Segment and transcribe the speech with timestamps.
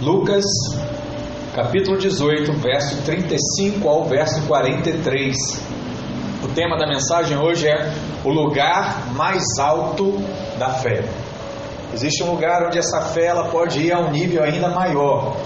[0.00, 0.44] Lucas,
[1.56, 5.34] capítulo 18, verso 35 ao verso 43.
[6.44, 7.92] O tema da mensagem hoje é
[8.24, 10.12] o lugar mais alto
[10.56, 11.02] da fé.
[11.92, 15.36] Existe um lugar onde essa fé ela pode ir a um nível ainda maior.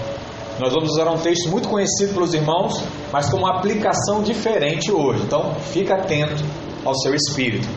[0.59, 2.79] Nós vamos usar um texto muito conhecido pelos irmãos,
[3.11, 5.23] mas com uma aplicação diferente hoje.
[5.23, 6.43] Então, fica atento
[6.85, 7.67] ao seu espírito.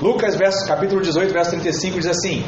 [0.00, 2.42] Lucas, verso, capítulo 18, verso 35 diz assim: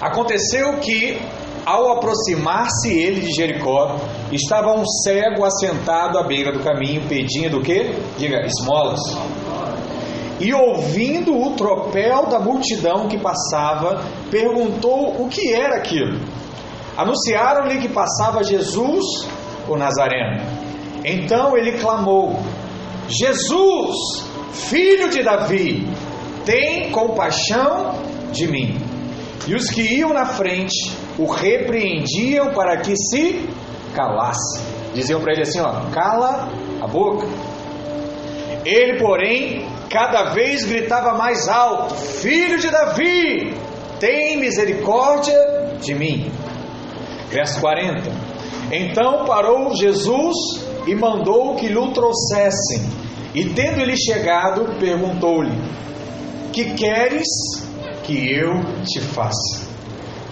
[0.00, 1.22] Aconteceu que
[1.64, 3.96] ao aproximar-se ele de Jericó,
[4.32, 7.94] estava um cego assentado à beira do caminho, pedindo o quê?
[8.18, 9.00] Diga, esmolas.
[10.40, 16.18] E ouvindo o tropel da multidão que passava, perguntou o que era aquilo.
[16.96, 19.04] Anunciaram-lhe que passava Jesus,
[19.68, 20.42] o Nazareno.
[21.04, 22.40] Então ele clamou:
[23.08, 23.96] Jesus,
[24.52, 25.88] filho de Davi,
[26.44, 27.94] tem compaixão
[28.32, 28.78] de mim.
[29.46, 33.48] E os que iam na frente o repreendiam para que se
[33.94, 34.60] calasse.
[34.92, 36.48] Diziam para ele assim: ó, cala
[36.80, 37.26] a boca.
[38.64, 43.54] Ele, porém, cada vez gritava mais alto: Filho de Davi,
[44.00, 45.38] tem misericórdia
[45.80, 46.30] de mim.
[47.30, 48.10] Verso 40.
[48.72, 50.36] Então parou Jesus
[50.86, 52.82] e mandou que lhe trouxessem.
[53.34, 55.56] E tendo ele chegado, perguntou-lhe:
[56.52, 57.26] Que queres
[58.02, 59.61] que eu te faça?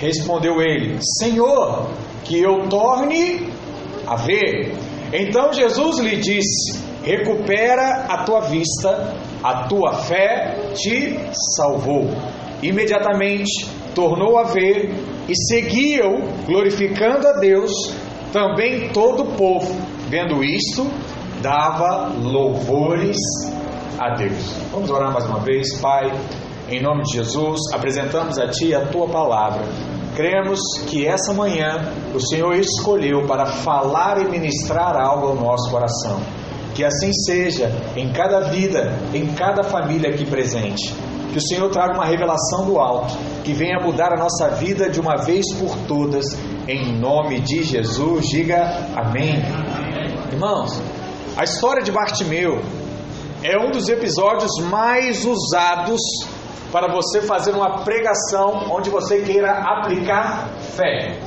[0.01, 1.91] Respondeu ele: Senhor,
[2.25, 3.48] que eu torne
[4.06, 4.75] a ver.
[5.12, 11.19] Então Jesus lhe disse: Recupera a tua vista, a tua fé te
[11.56, 12.09] salvou.
[12.62, 14.95] Imediatamente tornou a ver
[15.28, 17.71] e seguiu, glorificando a Deus.
[18.33, 19.75] Também todo o povo,
[20.09, 20.87] vendo isto,
[21.43, 23.17] dava louvores
[23.98, 24.55] a Deus.
[24.71, 26.12] Vamos orar mais uma vez, Pai.
[26.71, 29.65] Em nome de Jesus, apresentamos a Ti a Tua palavra.
[30.15, 36.21] Cremos que essa manhã o Senhor escolheu para falar e ministrar algo ao nosso coração.
[36.73, 40.94] Que assim seja em cada vida, em cada família aqui presente.
[41.33, 45.00] Que o Senhor traga uma revelação do alto, que venha mudar a nossa vida de
[45.00, 46.25] uma vez por todas,
[46.69, 48.27] em nome de Jesus.
[48.28, 49.43] Diga amém.
[50.31, 50.81] Irmãos,
[51.37, 52.62] a história de Bartimeu
[53.43, 56.00] é um dos episódios mais usados
[56.72, 61.19] para você fazer uma pregação onde você queira aplicar fé,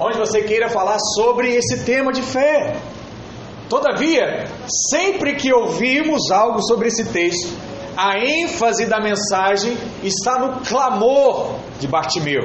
[0.00, 2.76] onde você queira falar sobre esse tema de fé.
[3.68, 4.46] Todavia,
[4.90, 7.52] sempre que ouvimos algo sobre esse texto,
[7.96, 12.44] a ênfase da mensagem está no clamor de Bartimeu.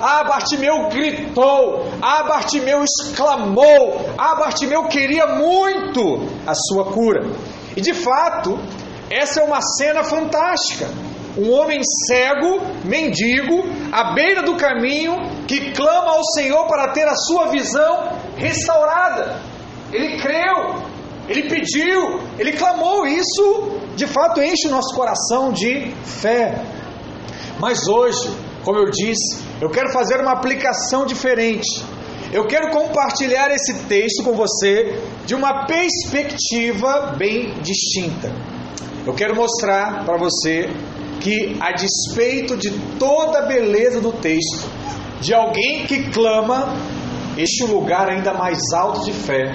[0.00, 7.26] Ah, Bartimeu gritou, ah, Bartimeu exclamou, ah, Bartimeu queria muito a sua cura.
[7.76, 8.58] E de fato,
[9.10, 10.88] essa é uma cena fantástica
[11.36, 15.16] um homem cego, mendigo, à beira do caminho,
[15.46, 19.40] que clama ao Senhor para ter a sua visão restaurada.
[19.92, 20.82] Ele creu,
[21.28, 23.06] ele pediu, ele clamou.
[23.06, 26.62] Isso de fato enche o nosso coração de fé.
[27.58, 28.30] Mas hoje,
[28.64, 31.82] como eu disse, eu quero fazer uma aplicação diferente.
[32.32, 38.32] Eu quero compartilhar esse texto com você de uma perspectiva bem distinta.
[39.06, 40.70] Eu quero mostrar para você
[41.22, 44.68] que, a despeito de toda a beleza do texto,
[45.20, 46.74] de alguém que clama,
[47.38, 49.54] este lugar ainda mais alto de fé,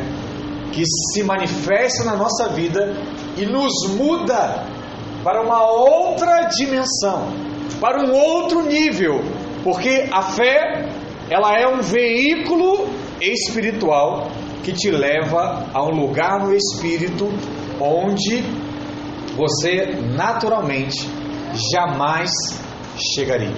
[0.71, 2.95] que se manifesta na nossa vida
[3.37, 4.65] e nos muda
[5.23, 7.27] para uma outra dimensão,
[7.81, 9.21] para um outro nível,
[9.63, 10.89] porque a fé,
[11.29, 12.87] ela é um veículo
[13.19, 14.29] espiritual
[14.63, 17.27] que te leva a um lugar no espírito
[17.79, 18.41] onde
[19.35, 21.16] você naturalmente
[21.73, 22.31] jamais
[23.15, 23.55] chegaria.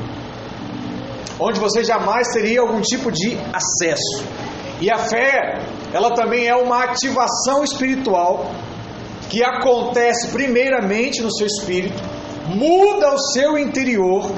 [1.40, 4.26] Onde você jamais teria algum tipo de acesso.
[4.82, 5.60] E a fé,
[5.94, 8.52] ela também é uma ativação espiritual
[9.30, 12.02] que acontece primeiramente no seu espírito,
[12.48, 14.32] muda o seu interior,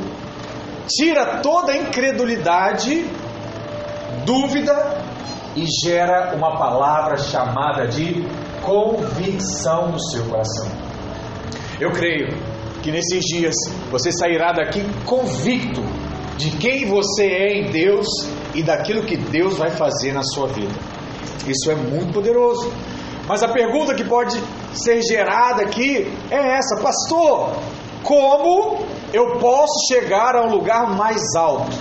[0.87, 3.05] tira toda a incredulidade,
[4.25, 5.01] dúvida
[5.55, 8.25] e gera uma palavra chamada de
[8.61, 10.69] convicção no seu coração.
[11.79, 12.50] Eu creio
[12.81, 13.55] que nesses dias
[13.89, 15.81] você sairá daqui convicto
[16.37, 18.07] de quem você é em Deus
[18.55, 20.73] e daquilo que Deus vai fazer na sua vida.
[21.47, 22.71] Isso é muito poderoso.
[23.27, 24.41] Mas a pergunta que pode
[24.73, 27.57] ser gerada aqui é essa, pastor:
[28.03, 28.79] como
[29.13, 31.77] eu posso chegar a um lugar mais alto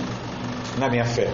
[0.77, 1.29] na minha fé?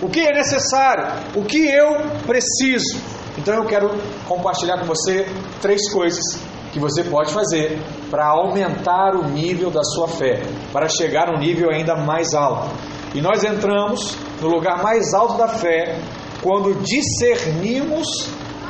[0.00, 1.24] O que é necessário?
[1.34, 1.96] O que eu
[2.26, 3.00] preciso?
[3.36, 3.90] Então eu quero
[4.26, 5.26] compartilhar com você
[5.60, 6.40] três coisas
[6.72, 7.78] que você pode fazer
[8.10, 10.42] para aumentar o nível da sua fé,
[10.72, 12.70] para chegar a um nível ainda mais alto.
[13.14, 15.98] E nós entramos no lugar mais alto da fé
[16.42, 18.06] quando discernimos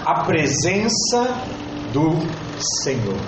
[0.05, 1.29] a presença
[1.93, 2.13] do
[2.83, 3.19] Senhor.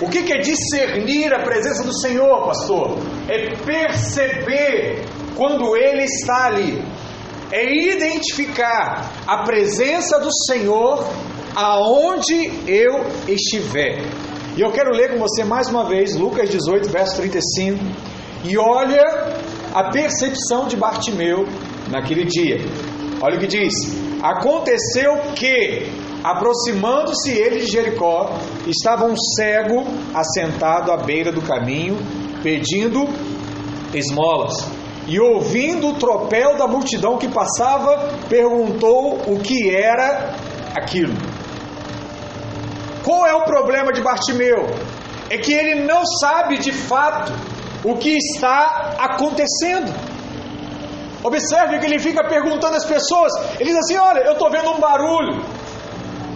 [0.00, 2.98] O que é discernir a presença do Senhor, pastor?
[3.28, 5.04] É perceber
[5.36, 6.84] quando Ele está ali,
[7.52, 11.08] é identificar a presença do Senhor
[11.54, 14.02] aonde eu estiver.
[14.56, 17.84] E eu quero ler com você mais uma vez Lucas 18, verso 35.
[18.44, 19.02] E olha
[19.72, 21.46] a percepção de Bartimeu
[21.90, 22.58] naquele dia.
[23.20, 23.72] Olha o que diz:
[24.22, 25.90] Aconteceu que,
[26.22, 29.84] aproximando-se ele de Jericó, estava um cego
[30.14, 31.96] assentado à beira do caminho,
[32.42, 33.08] pedindo
[33.92, 34.54] esmolas.
[35.06, 40.34] E ouvindo o tropel da multidão que passava, perguntou o que era
[40.74, 41.14] aquilo.
[43.04, 44.66] Qual é o problema de Bartimeu?
[45.28, 47.32] É que ele não sabe de fato
[47.84, 49.92] o que está acontecendo.
[51.22, 53.32] Observe que ele fica perguntando às pessoas.
[53.60, 55.44] Ele diz assim: Olha, eu estou vendo um barulho,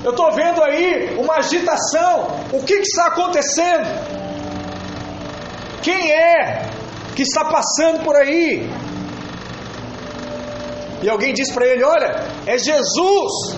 [0.04, 2.28] eu estou vendo aí uma agitação.
[2.52, 3.86] O que, que está acontecendo?
[5.82, 6.70] Quem é
[7.16, 8.70] que está passando por aí?
[11.02, 13.56] E alguém diz para ele: Olha, é Jesus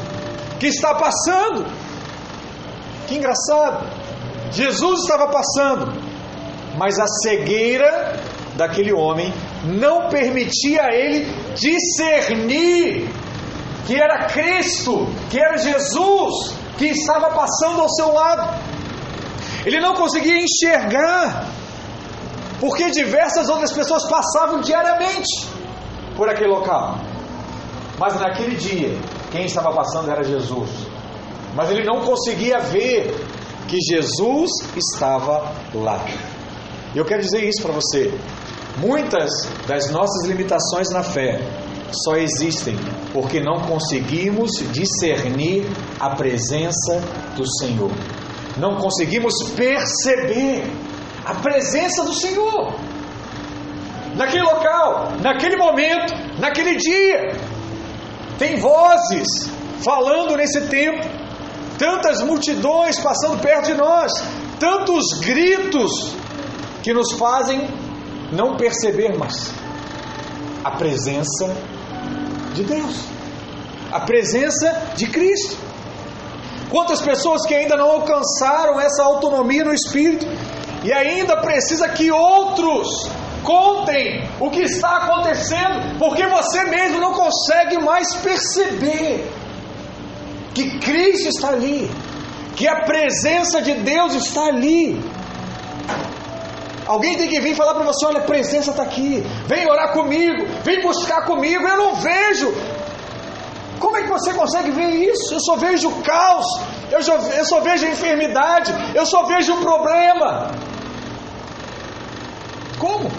[0.60, 1.66] que está passando.
[3.10, 3.90] Que engraçado.
[4.52, 5.92] Jesus estava passando,
[6.78, 8.14] mas a cegueira
[8.56, 9.34] daquele homem
[9.64, 11.26] não permitia a ele
[11.56, 13.10] discernir
[13.84, 18.48] que era Cristo, que era Jesus que estava passando ao seu lado.
[19.66, 21.48] Ele não conseguia enxergar,
[22.60, 25.48] porque diversas outras pessoas passavam diariamente
[26.16, 26.96] por aquele local.
[27.98, 28.96] Mas naquele dia,
[29.32, 30.89] quem estava passando era Jesus.
[31.54, 33.14] Mas ele não conseguia ver
[33.68, 36.04] que Jesus estava lá.
[36.94, 38.12] Eu quero dizer isso para você.
[38.78, 39.30] Muitas
[39.66, 41.40] das nossas limitações na fé
[42.04, 42.76] só existem
[43.12, 45.66] porque não conseguimos discernir
[45.98, 47.00] a presença
[47.36, 47.90] do Senhor.
[48.56, 50.64] Não conseguimos perceber
[51.24, 52.74] a presença do Senhor.
[54.16, 57.36] Naquele local, naquele momento, naquele dia.
[58.38, 59.28] Tem vozes
[59.84, 61.06] falando nesse tempo,
[61.80, 64.12] tantas multidões passando perto de nós,
[64.58, 66.14] tantos gritos
[66.82, 67.66] que nos fazem
[68.30, 69.50] não perceber mais
[70.62, 71.56] a presença
[72.52, 73.06] de Deus,
[73.90, 75.56] a presença de Cristo.
[76.68, 80.26] Quantas pessoas que ainda não alcançaram essa autonomia no espírito
[80.84, 83.08] e ainda precisa que outros
[83.42, 89.26] contem o que está acontecendo, porque você mesmo não consegue mais perceber
[90.54, 91.90] que Cristo está ali,
[92.56, 95.02] que a presença de Deus está ali.
[96.86, 100.46] Alguém tem que vir falar para você: olha, a presença está aqui, vem orar comigo,
[100.64, 101.66] vem buscar comigo.
[101.66, 102.52] Eu não vejo.
[103.78, 105.32] Como é que você consegue ver isso?
[105.32, 106.44] Eu só vejo caos,
[106.90, 110.50] eu só, eu só vejo enfermidade, eu só vejo problema.
[112.78, 113.10] Como?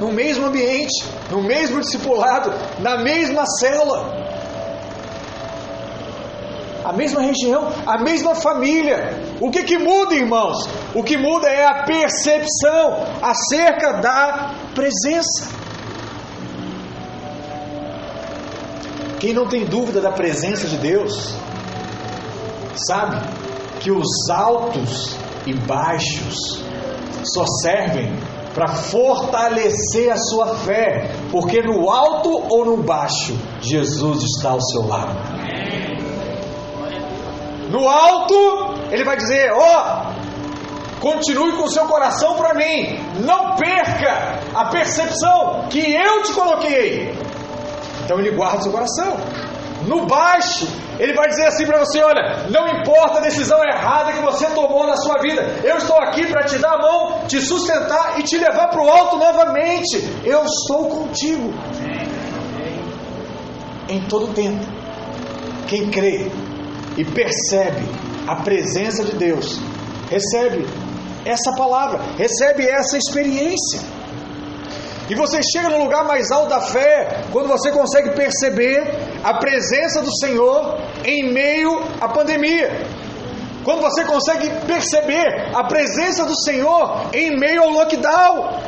[0.00, 4.21] No mesmo ambiente, no mesmo discipulado, na mesma célula
[6.84, 9.20] a mesma região, a mesma família.
[9.40, 10.68] O que, que muda, irmãos?
[10.94, 15.48] O que muda é a percepção acerca da presença.
[19.20, 21.32] Quem não tem dúvida da presença de Deus,
[22.74, 23.20] sabe
[23.80, 26.64] que os altos e baixos
[27.24, 28.12] só servem
[28.54, 34.86] para fortalecer a sua fé, porque no alto ou no baixo, Jesus está ao seu
[34.86, 35.41] lado.
[37.72, 44.40] No alto, ele vai dizer: Ó, oh, continue com seu coração para mim, não perca
[44.54, 47.16] a percepção que eu te coloquei.
[48.04, 49.16] Então ele guarda o seu coração.
[49.86, 54.20] No baixo, ele vai dizer assim para você: olha, não importa a decisão errada que
[54.20, 58.20] você tomou na sua vida, eu estou aqui para te dar a mão, te sustentar
[58.20, 59.96] e te levar para o alto novamente.
[60.24, 61.54] Eu estou contigo.
[63.88, 64.62] Em todo tempo.
[65.66, 66.30] Quem crê
[66.96, 67.86] e percebe
[68.26, 69.60] a presença de Deus,
[70.10, 70.66] recebe
[71.24, 73.80] essa palavra, recebe essa experiência.
[75.10, 78.82] E você chega no lugar mais alto da fé quando você consegue perceber
[79.22, 82.70] a presença do Senhor em meio à pandemia.
[83.64, 88.61] Quando você consegue perceber a presença do Senhor em meio ao lockdown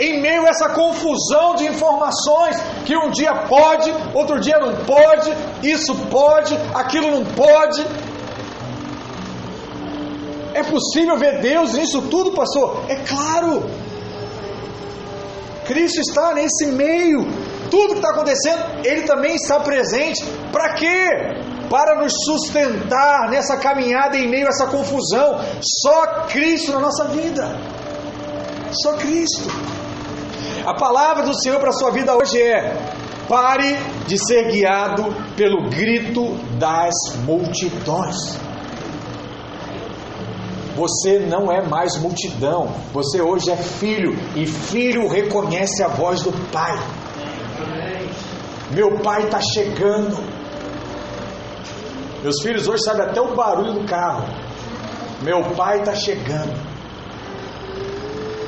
[0.00, 5.30] em meio a essa confusão de informações que um dia pode, outro dia não pode,
[5.62, 7.86] isso pode, aquilo não pode.
[10.54, 12.84] É possível ver Deus nisso tudo, pastor?
[12.88, 13.70] É claro.
[15.66, 17.24] Cristo está nesse meio
[17.70, 20.24] tudo que está acontecendo, Ele também está presente.
[20.50, 21.06] Para quê?
[21.70, 25.38] Para nos sustentar nessa caminhada em meio a essa confusão.
[25.82, 27.56] Só Cristo na nossa vida.
[28.82, 29.48] Só Cristo.
[30.66, 32.76] A palavra do Senhor para a sua vida hoje é:
[33.28, 33.76] pare
[34.06, 36.92] de ser guiado pelo grito das
[37.24, 38.16] multidões.
[40.76, 46.32] Você não é mais multidão, você hoje é filho, e filho reconhece a voz do
[46.50, 46.78] Pai.
[48.70, 50.16] Meu pai está chegando.
[52.22, 54.24] Meus filhos hoje sabem até o barulho do carro.
[55.22, 56.54] Meu pai está chegando.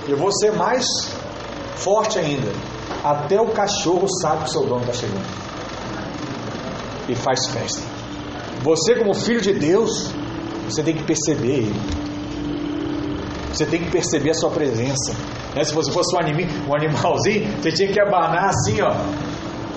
[0.09, 0.87] Eu vou ser mais
[1.76, 2.52] forte ainda.
[3.05, 5.26] Até o cachorro sabe que o seu dono está chegando.
[7.09, 7.83] E faz festa.
[8.62, 10.12] Você, como filho de Deus,
[10.69, 11.81] você tem que perceber ele.
[13.52, 15.12] Você tem que perceber a sua presença.
[15.55, 15.64] Né?
[15.64, 18.95] Se você fosse um, um animalzinho, você tinha que abanar assim, ó.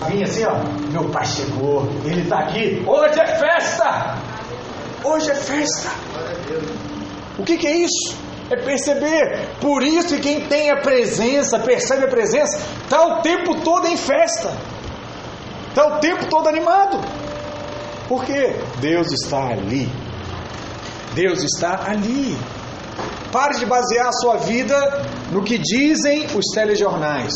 [0.08, 0.54] Vinha assim, ó.
[0.92, 2.84] Meu pai chegou, ele está aqui.
[2.86, 4.18] Hoje é festa!
[5.04, 5.90] Hoje é festa.
[7.38, 8.25] O que, que é isso?
[8.50, 9.48] É perceber.
[9.60, 13.98] Por isso que quem tem a presença, percebe a presença, está o tempo todo em
[13.98, 14.56] festa.
[15.70, 17.00] Está o tempo todo animado.
[18.08, 18.56] Por quê?
[18.80, 19.90] Deus está ali.
[21.14, 22.38] Deus está ali.
[23.32, 24.78] Pare de basear a sua vida
[25.32, 27.34] no que dizem os telejornais.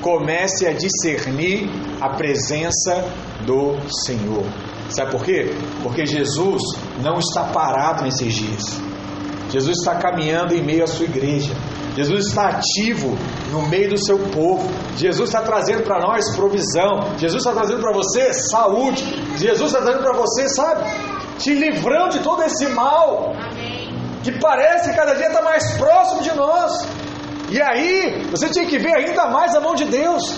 [0.00, 1.68] Comece a discernir
[2.00, 3.04] a presença
[3.44, 4.44] do Senhor.
[4.88, 5.54] Sabe por quê?
[5.82, 6.62] Porque Jesus
[7.02, 8.93] não está parado nesses dias.
[9.54, 11.54] Jesus está caminhando em meio à sua igreja.
[11.94, 13.16] Jesus está ativo
[13.52, 14.68] no meio do seu povo.
[14.96, 17.16] Jesus está trazendo para nós provisão.
[17.16, 19.04] Jesus está trazendo para você saúde.
[19.36, 20.82] Jesus está trazendo para você, sabe?
[21.38, 23.32] Te livrando de todo esse mal.
[24.24, 26.72] Que parece que cada dia está mais próximo de nós.
[27.48, 30.36] E aí, você tinha que ver ainda mais a mão de Deus.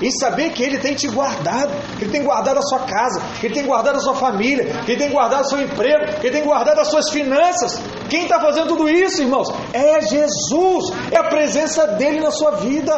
[0.00, 3.46] E saber que Ele tem te guardado, que Ele tem guardado a sua casa, que
[3.46, 6.36] Ele tem guardado a sua família, que Ele tem guardado o seu emprego, que Ele
[6.36, 7.80] tem guardado as suas finanças.
[8.08, 9.48] Quem está fazendo tudo isso, irmãos?
[9.72, 12.92] É Jesus, é a presença dele na sua vida.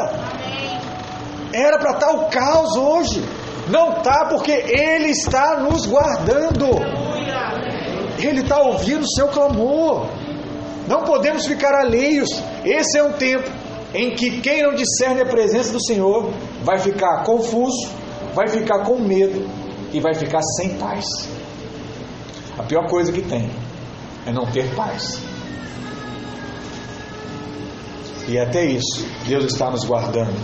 [1.52, 3.24] Era para estar o caos hoje,
[3.68, 6.66] não está porque Ele está nos guardando.
[8.18, 10.08] Ele está ouvindo o seu clamor.
[10.86, 12.28] Não podemos ficar alheios.
[12.64, 13.48] Esse é um tempo
[13.94, 16.30] em que quem não discerne a presença do Senhor
[16.62, 17.88] vai ficar confuso,
[18.34, 19.48] vai ficar com medo
[19.92, 21.06] e vai ficar sem paz.
[22.58, 23.50] A pior coisa que tem
[24.28, 25.18] é não ter paz.
[28.28, 30.36] E até isso, Deus está nos guardando.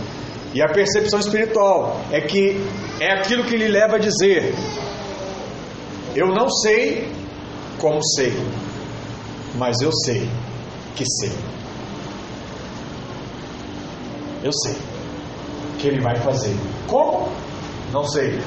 [0.55, 2.57] E a percepção espiritual é que
[2.99, 4.55] é aquilo que lhe leva a dizer:
[6.15, 7.11] Eu não sei
[7.77, 8.33] como sei,
[9.55, 10.27] mas eu sei
[10.95, 11.31] que sei.
[14.43, 14.75] Eu sei
[15.77, 16.55] que Ele vai fazer.
[16.87, 17.29] Como?
[17.91, 18.39] Não sei.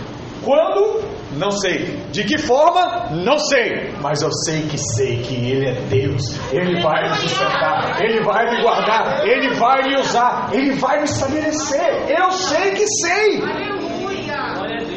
[0.44, 1.17] Quando?
[1.36, 1.84] Não sei.
[2.10, 3.10] De que forma?
[3.10, 3.92] Não sei.
[4.00, 6.22] Mas eu sei que sei que Ele é Deus.
[6.52, 8.02] Ele vai me sustentar.
[8.02, 9.26] Ele vai me guardar.
[9.26, 10.50] Ele vai me usar.
[10.52, 12.06] Ele vai me estabelecer.
[12.08, 13.42] Eu sei que sei.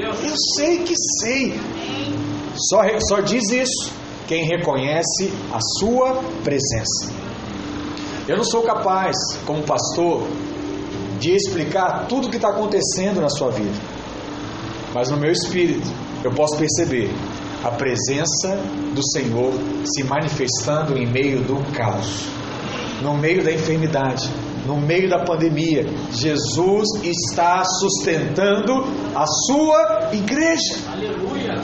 [0.01, 1.59] Eu sei que sei.
[2.55, 3.93] Só, só diz isso
[4.27, 7.11] quem reconhece a sua presença.
[8.27, 10.25] Eu não sou capaz, como pastor,
[11.19, 13.77] de explicar tudo o que está acontecendo na sua vida,
[14.93, 15.87] mas no meu espírito
[16.23, 17.09] eu posso perceber
[17.63, 18.57] a presença
[18.93, 19.53] do Senhor
[19.85, 22.27] se manifestando em meio do caos,
[23.01, 24.29] no meio da enfermidade,
[24.65, 25.85] no meio da pandemia.
[26.11, 28.83] Jesus está sustentando
[29.15, 30.75] a sua igreja.
[30.91, 31.63] Aleluia.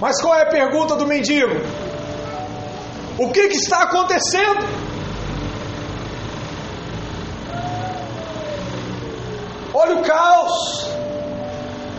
[0.00, 1.54] Mas qual é a pergunta do mendigo?
[3.18, 4.66] O que, que está acontecendo?
[9.72, 10.94] Olha o caos.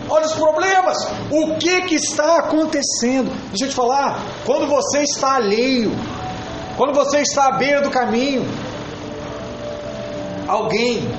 [0.10, 0.98] Olha os problemas.
[1.32, 3.32] O que, que está acontecendo?
[3.50, 4.20] Deixa eu te falar.
[4.46, 5.92] Quando você está alheio,
[6.78, 8.46] quando você está à beira do caminho,
[10.48, 11.10] alguém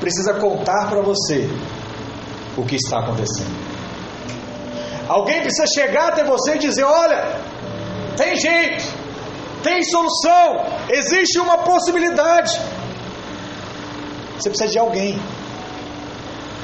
[0.00, 1.48] precisa contar para você
[2.56, 3.64] o que está acontecendo.
[5.08, 7.40] Alguém precisa chegar até você e dizer: olha,
[8.16, 8.84] tem jeito,
[9.62, 12.60] tem solução, existe uma possibilidade.
[14.38, 15.18] Você precisa de alguém.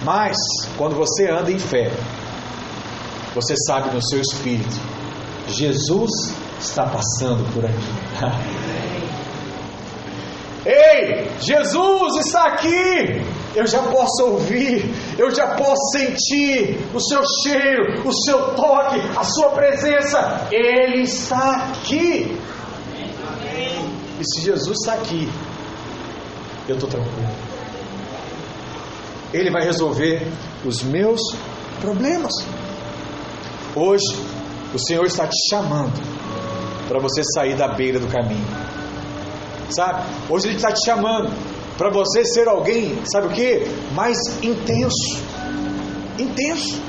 [0.03, 0.37] Mas,
[0.77, 1.91] quando você anda em fé,
[3.35, 4.81] você sabe no seu espírito:
[5.49, 6.11] Jesus
[6.59, 7.91] está passando por aqui.
[10.65, 13.23] Ei, Jesus está aqui.
[13.55, 19.25] Eu já posso ouvir, eu já posso sentir o seu cheiro, o seu toque, a
[19.25, 20.47] sua presença.
[20.53, 22.39] Ele está aqui.
[24.21, 25.29] E se Jesus está aqui,
[26.69, 27.40] eu estou tranquilo.
[29.33, 30.27] Ele vai resolver
[30.65, 31.21] os meus
[31.81, 32.33] problemas.
[33.75, 34.17] Hoje,
[34.75, 36.01] o Senhor está te chamando
[36.89, 38.47] para você sair da beira do caminho.
[39.71, 40.03] Sabe?
[40.29, 41.33] Hoje Ele está te chamando
[41.79, 43.65] para você ser alguém, sabe o que?
[43.95, 45.19] Mais intenso.
[46.19, 46.81] Intenso.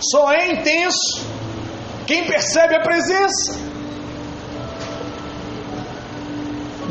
[0.00, 1.24] Só é intenso
[2.06, 3.65] quem percebe a presença.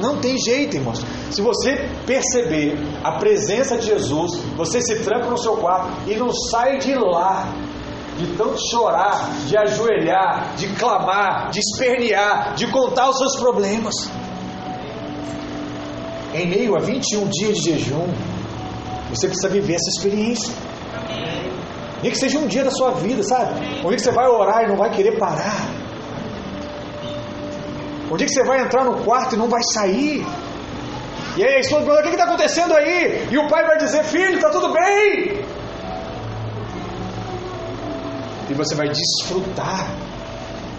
[0.01, 1.01] Não tem jeito, irmãos.
[1.31, 6.31] Se você perceber a presença de Jesus, você se tranca no seu quarto e não
[6.31, 7.47] sai de lá
[8.17, 13.93] de tanto chorar, de ajoelhar, de clamar, de espernear, de contar os seus problemas.
[16.33, 18.07] Em meio a 21 dias de jejum,
[19.09, 20.53] você precisa viver essa experiência.
[22.01, 23.59] Nem que seja um dia da sua vida, sabe?
[23.83, 25.74] Um dia que você vai orar e não vai querer parar.
[28.15, 30.25] Um dia que você vai entrar no quarto e não vai sair.
[31.35, 33.27] E aí a esposa pergunta: o que está acontecendo aí?
[33.29, 35.43] E o pai vai dizer: Filho, está tudo bem.
[38.49, 39.89] E você vai desfrutar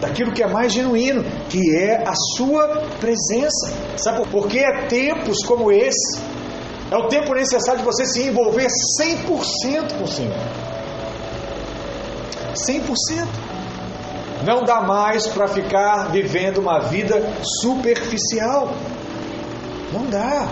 [0.00, 2.68] daquilo que é mais genuíno, que é a sua
[3.00, 3.70] presença.
[3.98, 4.60] Sabe por quê?
[4.60, 6.18] É tempos como esse.
[6.90, 10.34] É o tempo necessário de você se envolver 100% com o Senhor.
[12.54, 13.45] 100%.
[14.44, 17.22] Não dá mais para ficar vivendo uma vida
[17.60, 18.70] superficial.
[19.92, 20.48] Não dá.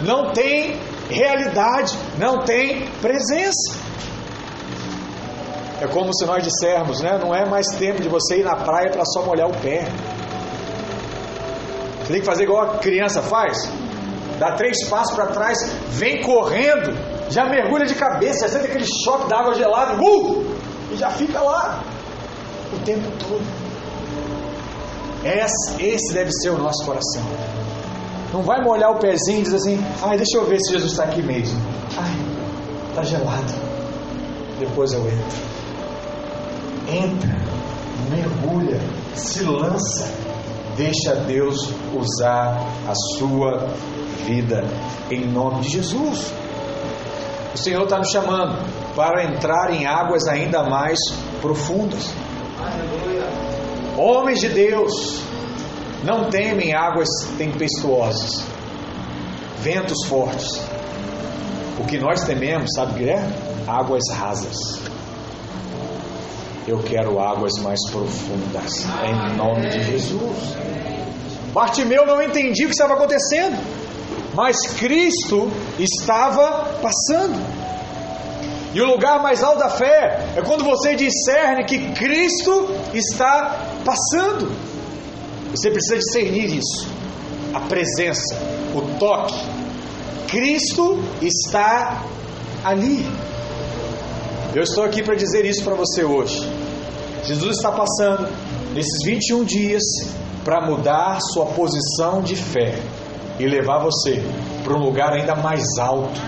[0.00, 3.76] Não tem realidade, não tem presença.
[5.80, 7.18] É como se nós dissermos, né?
[7.22, 9.86] Não é mais tempo de você ir na praia para só molhar o pé.
[12.00, 13.70] Você tem que fazer igual a criança faz.
[14.38, 15.58] Dá três passos para trás,
[15.90, 16.96] vem correndo,
[17.28, 20.56] já mergulha de cabeça, já sente aquele choque da água gelada, uh,
[20.92, 21.82] e já fica lá
[22.72, 23.44] o tempo todo.
[25.24, 27.22] Esse, deve ser o nosso coração.
[28.32, 31.04] Não vai molhar o pezinho e dizer assim, ai, deixa eu ver se Jesus está
[31.04, 31.58] aqui mesmo.
[31.96, 32.14] Ai,
[32.90, 33.54] está gelado.
[34.58, 35.48] Depois eu entro.
[36.88, 37.36] Entra,
[38.10, 38.80] mergulha,
[39.14, 40.10] se lança,
[40.76, 43.68] deixa Deus usar a sua
[44.26, 44.64] vida
[45.10, 46.32] em nome de Jesus.
[47.54, 48.58] O Senhor está nos chamando
[48.94, 50.98] para entrar em águas ainda mais
[51.40, 52.10] profundas.
[53.98, 55.20] Homens de Deus
[56.04, 58.44] não temem águas tempestuosas,
[59.58, 60.46] ventos fortes.
[61.80, 63.28] O que nós tememos, sabe o que é?
[63.66, 64.56] Águas rasas.
[66.68, 70.54] Eu quero águas mais profundas, em nome de Jesus.
[71.52, 73.58] Bartimeu não entendia o que estava acontecendo,
[74.32, 77.36] mas Cristo estava passando.
[78.72, 84.50] E o lugar mais alto da fé é quando você discerne que Cristo está passando.
[85.50, 86.86] Você precisa discernir isso.
[87.54, 88.36] A presença,
[88.74, 89.34] o toque.
[90.28, 92.04] Cristo está
[92.62, 93.06] ali.
[94.54, 96.38] Eu estou aqui para dizer isso para você hoje.
[97.24, 98.28] Jesus está passando
[98.74, 99.82] nesses 21 dias
[100.44, 102.78] para mudar sua posição de fé
[103.38, 104.22] e levar você
[104.64, 106.20] para um lugar ainda mais alto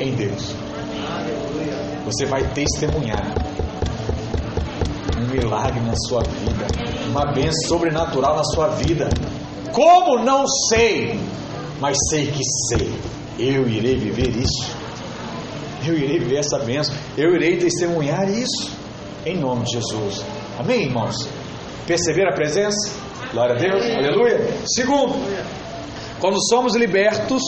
[0.00, 0.54] em Deus.
[2.04, 3.34] Você vai testemunhar
[5.18, 6.53] um milagre na sua vida,
[7.08, 9.08] uma bênção sobrenatural na sua vida.
[9.72, 11.18] Como não sei,
[11.80, 12.92] mas sei que sei.
[13.38, 14.70] Eu irei viver isso.
[15.86, 16.94] Eu irei viver essa bênção.
[17.16, 18.70] Eu irei testemunhar isso.
[19.26, 20.24] Em nome de Jesus.
[20.58, 21.28] Amém, irmãos?
[21.86, 22.92] Perceber a presença?
[23.32, 23.82] Glória a Deus.
[23.96, 24.48] Aleluia.
[24.66, 25.14] Segundo,
[26.20, 27.42] quando somos libertos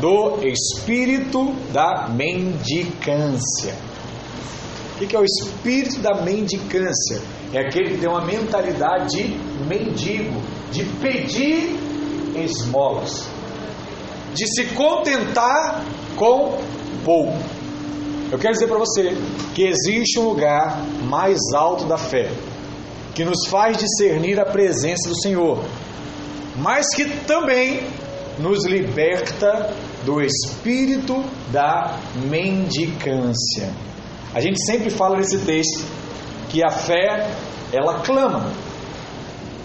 [0.00, 3.74] do espírito da mendicância.
[4.94, 7.20] O que é o espírito da mendicância?
[7.52, 9.24] É aquele que tem uma mentalidade de
[9.66, 11.76] mendigo, de pedir
[12.36, 13.28] esmolas,
[14.34, 15.84] de se contentar
[16.16, 16.58] com
[17.04, 17.38] pouco.
[18.30, 19.16] Eu quero dizer para você
[19.54, 22.30] que existe um lugar mais alto da fé,
[23.14, 25.62] que nos faz discernir a presença do Senhor,
[26.56, 27.86] mas que também
[28.38, 29.72] nos liberta
[30.04, 33.72] do espírito da mendicância.
[34.34, 35.84] A gente sempre fala nesse texto
[36.48, 37.30] que a fé,
[37.72, 38.50] ela clama.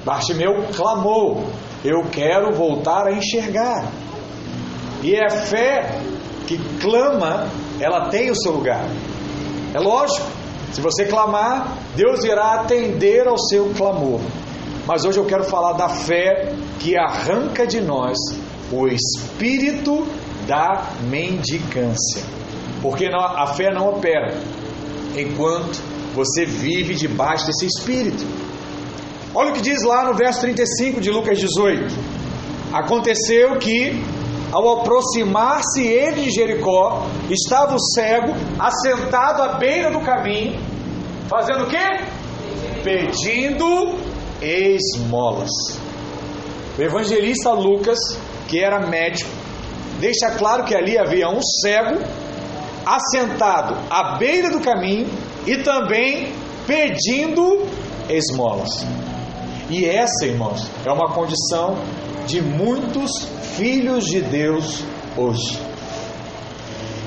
[0.06, 1.50] Bartimeu clamou:
[1.84, 3.92] Eu quero voltar a enxergar.
[5.02, 6.00] E é a fé
[6.46, 7.48] que clama,
[7.80, 8.86] ela tem o seu lugar.
[9.74, 10.28] É lógico,
[10.72, 14.20] se você clamar, Deus irá atender ao seu clamor.
[14.86, 18.18] Mas hoje eu quero falar da fé que arranca de nós
[18.72, 20.08] o espírito
[20.48, 22.24] da mendicância.
[22.82, 24.34] Porque a fé não opera
[25.16, 25.80] enquanto
[26.14, 28.26] você vive debaixo desse espírito.
[29.34, 31.94] Olha o que diz lá no verso 35 de Lucas 18:
[32.74, 34.04] Aconteceu que,
[34.52, 40.60] ao aproximar-se ele de Jericó, estava o cego assentado à beira do caminho,
[41.28, 42.04] fazendo o quê?
[42.84, 43.96] Pedindo
[44.42, 45.50] esmolas.
[46.78, 48.00] O evangelista Lucas,
[48.48, 49.30] que era médico,
[50.00, 52.00] deixa claro que ali havia um cego
[52.86, 55.08] assentado à beira do caminho
[55.46, 56.34] e também
[56.66, 57.68] pedindo
[58.10, 58.86] esmolas.
[59.70, 61.78] E essa, irmãos, é uma condição
[62.26, 63.12] de muitos
[63.56, 64.84] filhos de Deus
[65.16, 65.60] hoje.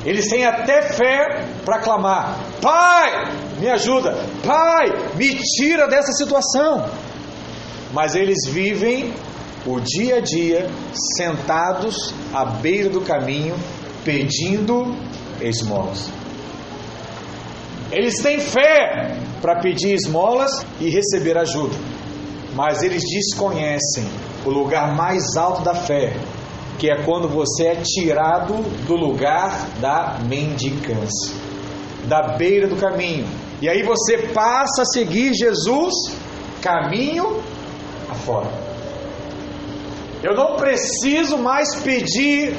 [0.04, 6.88] Eles têm até fé para clamar: Pai, me ajuda, Pai, me tira dessa situação.
[7.92, 9.12] Mas eles vivem
[9.66, 10.68] o dia a dia
[11.16, 13.54] sentados à beira do caminho
[14.04, 14.96] pedindo
[15.48, 16.10] esmolas.
[17.90, 20.50] Eles têm fé para pedir esmolas
[20.80, 21.76] e receber ajuda,
[22.54, 24.04] mas eles desconhecem
[24.46, 26.16] o lugar mais alto da fé,
[26.78, 28.54] que é quando você é tirado
[28.86, 31.34] do lugar da mendicância,
[32.06, 33.26] da beira do caminho.
[33.60, 35.92] E aí você passa a seguir Jesus
[36.62, 37.42] caminho
[38.08, 38.50] afora.
[40.22, 42.56] Eu não preciso mais pedir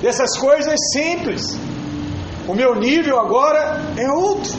[0.00, 1.56] dessas coisas simples.
[2.48, 4.52] O meu nível agora é outro.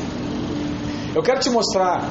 [1.13, 2.09] Eu quero te mostrar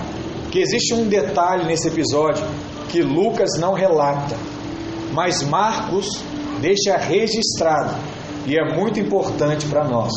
[0.50, 2.44] que existe um detalhe nesse episódio
[2.90, 4.36] que Lucas não relata,
[5.12, 6.22] mas Marcos
[6.60, 7.96] deixa registrado
[8.46, 10.12] e é muito importante para nós.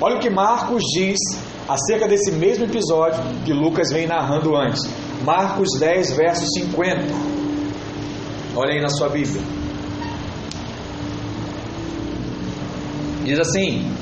[0.00, 1.18] Olha o que Marcos diz
[1.68, 4.82] acerca desse mesmo episódio que Lucas vem narrando antes.
[5.24, 7.06] Marcos 10, verso 50.
[8.56, 9.42] Olha aí na sua Bíblia.
[13.24, 13.99] Diz assim: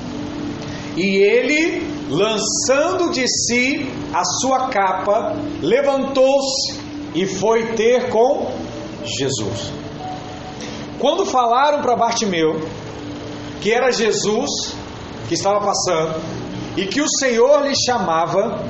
[0.99, 1.81] E ele,
[2.11, 6.77] lançando de si a sua capa, levantou-se
[7.15, 8.51] e foi ter com
[9.05, 9.73] Jesus.
[10.99, 12.61] Quando falaram para Bartimeu
[13.61, 14.51] que era Jesus
[15.29, 16.21] que estava passando
[16.77, 18.61] e que o Senhor lhe chamava,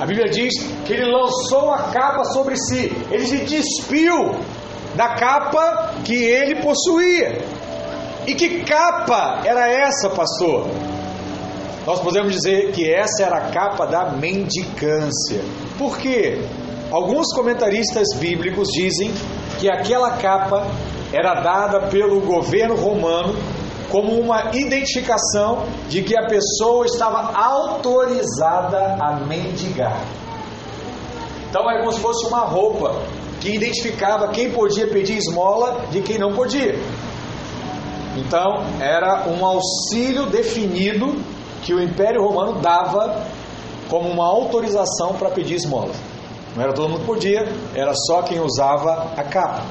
[0.00, 0.52] a Bíblia diz
[0.84, 4.34] que ele lançou a capa sobre si, ele se despiu
[4.96, 7.40] da capa que ele possuía.
[8.26, 10.66] E que capa era essa, pastor?
[11.86, 15.40] Nós podemos dizer que essa era a capa da mendicância.
[15.76, 16.40] Por quê?
[16.92, 19.12] Alguns comentaristas bíblicos dizem
[19.58, 20.66] que aquela capa
[21.12, 23.34] era dada pelo governo romano
[23.90, 30.00] como uma identificação de que a pessoa estava autorizada a mendigar.
[31.50, 33.02] Então é como se fosse uma roupa
[33.40, 36.78] que identificava quem podia pedir esmola de quem não podia.
[38.16, 41.14] Então era um auxílio definido
[41.62, 43.24] que o Império Romano dava
[43.88, 45.92] como uma autorização para pedir esmola.
[46.54, 49.64] Não era todo mundo que podia, era só quem usava a capa.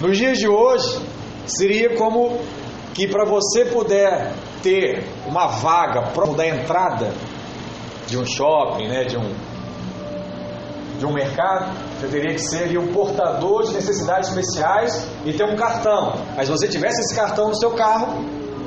[0.00, 0.98] Nos dias de hoje,
[1.46, 2.38] seria como
[2.94, 7.12] que para você puder ter uma vaga próximo da entrada
[8.06, 9.50] de um shopping, né, de um
[10.98, 15.56] de um mercado, você teria que ser um portador de necessidades especiais e ter um
[15.56, 16.12] cartão.
[16.36, 18.22] Mas se você tivesse esse cartão no seu carro,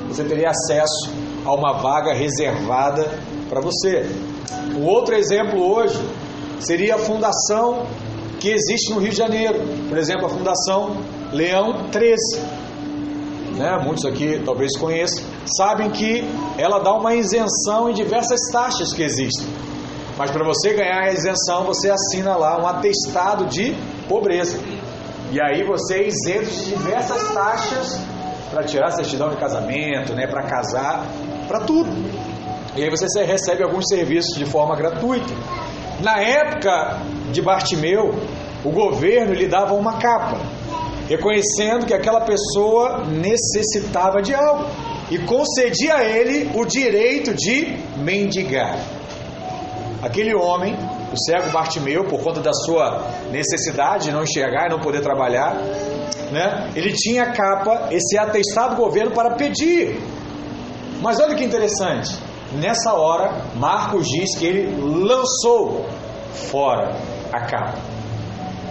[0.08, 1.12] você teria acesso
[1.44, 4.06] a uma vaga reservada para você.
[4.76, 6.00] Um outro exemplo hoje
[6.60, 7.86] seria a fundação
[8.40, 10.96] que existe no Rio de Janeiro, por exemplo, a Fundação
[11.32, 12.40] Leão 13.
[13.56, 13.78] Né?
[13.84, 15.24] Muitos aqui talvez conheçam,
[15.56, 16.24] sabem que
[16.58, 19.46] ela dá uma isenção em diversas taxas que existem.
[20.16, 23.74] Mas para você ganhar a isenção, você assina lá um atestado de
[24.08, 24.58] pobreza.
[25.32, 28.00] E aí você é isento de diversas taxas
[28.50, 31.06] para tirar certidão de casamento, né, para casar,
[31.46, 31.90] para tudo.
[32.76, 35.32] E aí você recebe alguns serviços de forma gratuita.
[36.00, 37.00] Na época
[37.32, 38.14] de Bartimeu,
[38.64, 40.38] o governo lhe dava uma capa,
[41.08, 44.64] reconhecendo que aquela pessoa necessitava de algo
[45.10, 48.76] e concedia a ele o direito de mendigar.
[50.02, 50.76] Aquele homem,
[51.12, 55.54] o cego Bartimeu, por conta da sua necessidade de não enxergar e não poder trabalhar,
[56.32, 59.96] né, ele tinha capa, esse atestado do governo para pedir.
[61.04, 62.18] Mas olha que interessante,
[62.54, 65.84] nessa hora, Marcos diz que ele lançou
[66.50, 66.96] fora
[67.30, 67.78] a capa.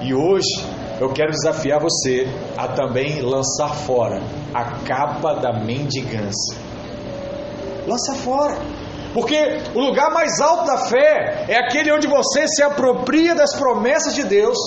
[0.02, 0.66] E hoje
[1.00, 4.20] eu quero desafiar você a também lançar fora
[4.52, 6.58] a capa da mendigância.
[7.86, 8.58] Lança fora.
[9.14, 14.16] Porque o lugar mais alto da fé é aquele onde você se apropria das promessas
[14.16, 14.58] de Deus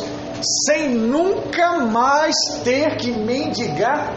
[0.66, 4.12] sem nunca mais ter que mendigar.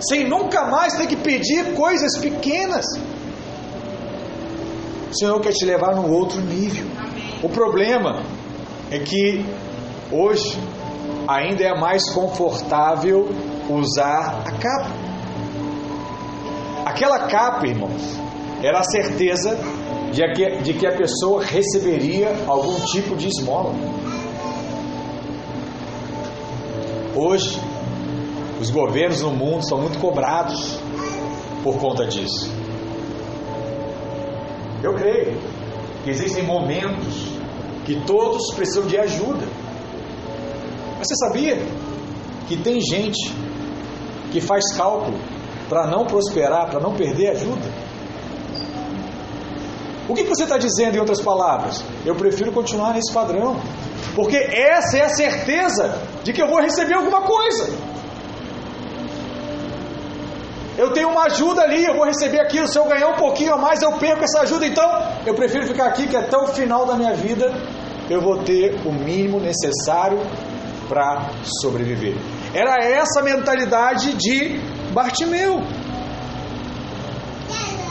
[0.00, 2.84] Sem nunca mais ter que pedir coisas pequenas.
[5.10, 6.86] O Senhor quer te levar num outro nível.
[7.42, 8.22] O problema
[8.90, 9.44] é que
[10.10, 10.58] hoje
[11.28, 13.28] ainda é mais confortável
[13.68, 14.90] usar a capa.
[16.84, 18.18] Aquela capa, irmãos,
[18.62, 19.58] era a certeza
[20.12, 23.74] de que, de que a pessoa receberia algum tipo de esmola.
[27.14, 27.60] Hoje,
[28.60, 30.78] os governos no mundo são muito cobrados
[31.64, 32.52] por conta disso.
[34.82, 35.38] Eu creio
[36.04, 37.26] que existem momentos
[37.86, 39.46] que todos precisam de ajuda.
[40.98, 41.56] Mas você sabia
[42.46, 43.34] que tem gente
[44.30, 45.18] que faz cálculo
[45.68, 47.66] para não prosperar, para não perder ajuda?
[50.08, 51.82] O que você está dizendo em outras palavras?
[52.04, 53.56] Eu prefiro continuar nesse padrão,
[54.14, 57.89] porque essa é a certeza de que eu vou receber alguma coisa.
[60.80, 62.66] Eu tenho uma ajuda ali, eu vou receber aquilo.
[62.66, 64.66] Se eu ganhar um pouquinho a mais, eu perco essa ajuda.
[64.66, 64.90] Então,
[65.26, 67.52] eu prefiro ficar aqui, que até o final da minha vida
[68.08, 70.18] eu vou ter o mínimo necessário
[70.88, 72.16] para sobreviver.
[72.54, 74.58] Era essa a mentalidade de
[74.90, 75.60] Bartimeu.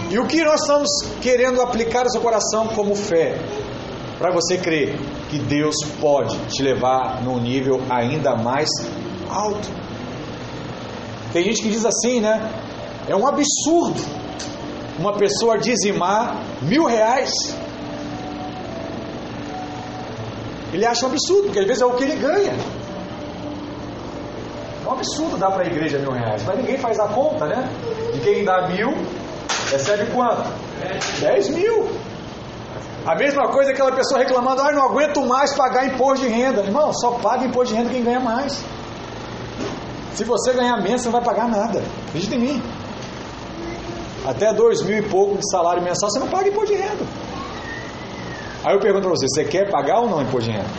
[0.10, 0.89] E o que nós estamos
[1.21, 3.38] querendo aplicar no seu coração como fé?
[4.17, 4.97] Para você crer
[5.30, 8.67] que Deus pode te levar num nível ainda mais
[9.30, 9.69] alto.
[11.32, 12.52] Tem gente que diz assim, né?
[13.10, 14.00] É um absurdo
[15.00, 17.32] uma pessoa dizimar mil reais.
[20.74, 22.54] Ele acha um absurdo, porque às vezes é o que ele ganha.
[24.86, 27.67] É um absurdo dar para a igreja mil reais, mas ninguém faz a conta, né?
[28.13, 28.89] De quem dá mil,
[29.72, 30.50] recebe quanto?
[31.19, 31.89] Dez mil.
[33.06, 36.62] A mesma coisa aquela pessoa reclamando, ah, não aguento mais pagar imposto de renda.
[36.62, 38.62] Irmão, só paga imposto de renda quem ganha mais.
[40.13, 41.82] Se você ganhar menos, você não vai pagar nada.
[42.10, 42.63] Acredita em mim.
[44.30, 47.04] Até dois mil e pouco de salário mensal, você não paga imposto de renda.
[48.63, 50.70] Aí eu pergunto para você, você quer pagar ou não imposto de renda?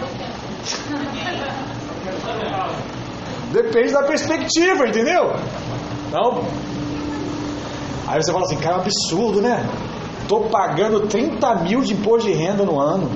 [3.50, 5.32] Depende da perspectiva, entendeu?
[6.12, 6.44] Não.
[8.06, 9.68] Aí você fala assim, cara, é um absurdo, né?
[10.22, 13.10] Estou pagando 30 mil de imposto de renda no ano.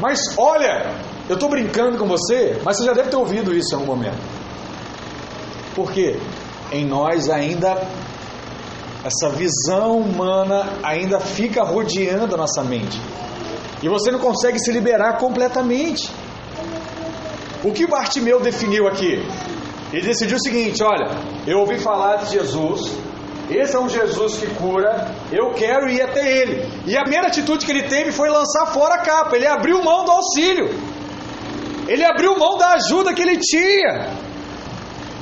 [0.00, 3.78] Mas olha, eu estou brincando com você, mas você já deve ter ouvido isso em
[3.78, 4.18] algum momento.
[5.74, 6.18] Por quê?
[6.72, 7.86] Em nós ainda,
[9.04, 13.00] essa visão humana ainda fica rodeando a nossa mente.
[13.82, 16.10] E você não consegue se liberar completamente.
[17.62, 19.22] O que Bartimeu definiu aqui?
[19.92, 21.10] Ele decidiu o seguinte: olha,
[21.46, 22.92] eu ouvi falar de Jesus,
[23.50, 26.68] esse é um Jesus que cura, eu quero ir até ele.
[26.86, 30.04] E a primeira atitude que ele teve foi lançar fora a capa, ele abriu mão
[30.04, 30.68] do auxílio,
[31.88, 34.12] ele abriu mão da ajuda que ele tinha.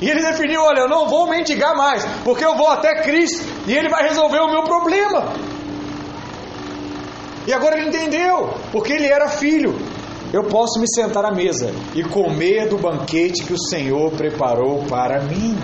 [0.01, 3.73] E ele definiu: olha, eu não vou mendigar mais, porque eu vou até Cristo e
[3.73, 5.33] ele vai resolver o meu problema.
[7.47, 9.73] E agora ele entendeu, porque ele era filho.
[10.33, 15.21] Eu posso me sentar à mesa e comer do banquete que o Senhor preparou para
[15.21, 15.57] mim.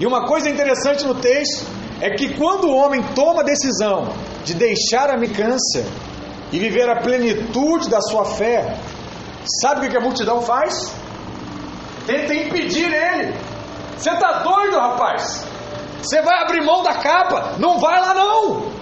[0.00, 1.64] E uma coisa interessante no texto
[2.00, 4.12] é que quando o homem toma a decisão
[4.44, 5.84] de deixar a micância
[6.52, 8.76] e viver a plenitude da sua fé,
[9.44, 10.92] sabe o que a multidão faz?
[12.06, 13.34] Tenta impedir ele.
[13.96, 15.44] Você está doido, rapaz?
[16.02, 17.54] Você vai abrir mão da capa?
[17.58, 18.72] Não vai lá não.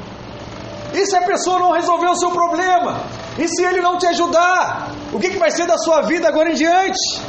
[0.94, 3.00] E se a pessoa não resolver o seu problema?
[3.38, 4.90] E se ele não te ajudar?
[5.12, 7.20] O que, que vai ser da sua vida agora em diante?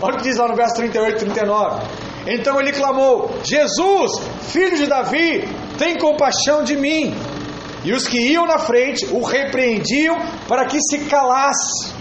[0.00, 1.82] Olha o que diz lá no verso 38 e 39.
[2.26, 5.48] Então ele clamou: Jesus, filho de Davi,
[5.78, 7.16] tem compaixão de mim.
[7.84, 10.16] E os que iam na frente o repreendiam
[10.48, 11.92] para que se calasse.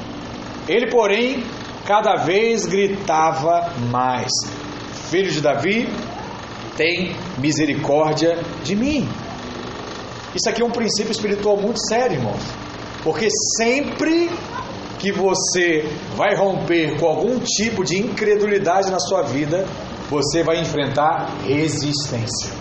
[0.68, 1.44] Ele, porém,
[1.86, 4.30] cada vez gritava mais:
[5.10, 5.88] Filho de Davi,
[6.78, 9.08] tem misericórdia de mim.
[10.34, 12.42] Isso aqui é um princípio espiritual muito sério, irmãos.
[13.04, 14.30] Porque sempre
[15.00, 15.84] que você
[16.16, 19.68] vai romper com algum tipo de incredulidade na sua vida,
[20.10, 22.52] você vai enfrentar resistência.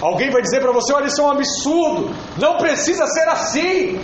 [0.00, 4.00] Alguém vai dizer para você: olha, isso é um absurdo, não precisa ser assim.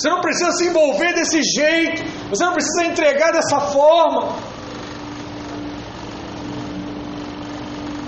[0.00, 4.34] Você não precisa se envolver desse jeito, você não precisa entregar dessa forma.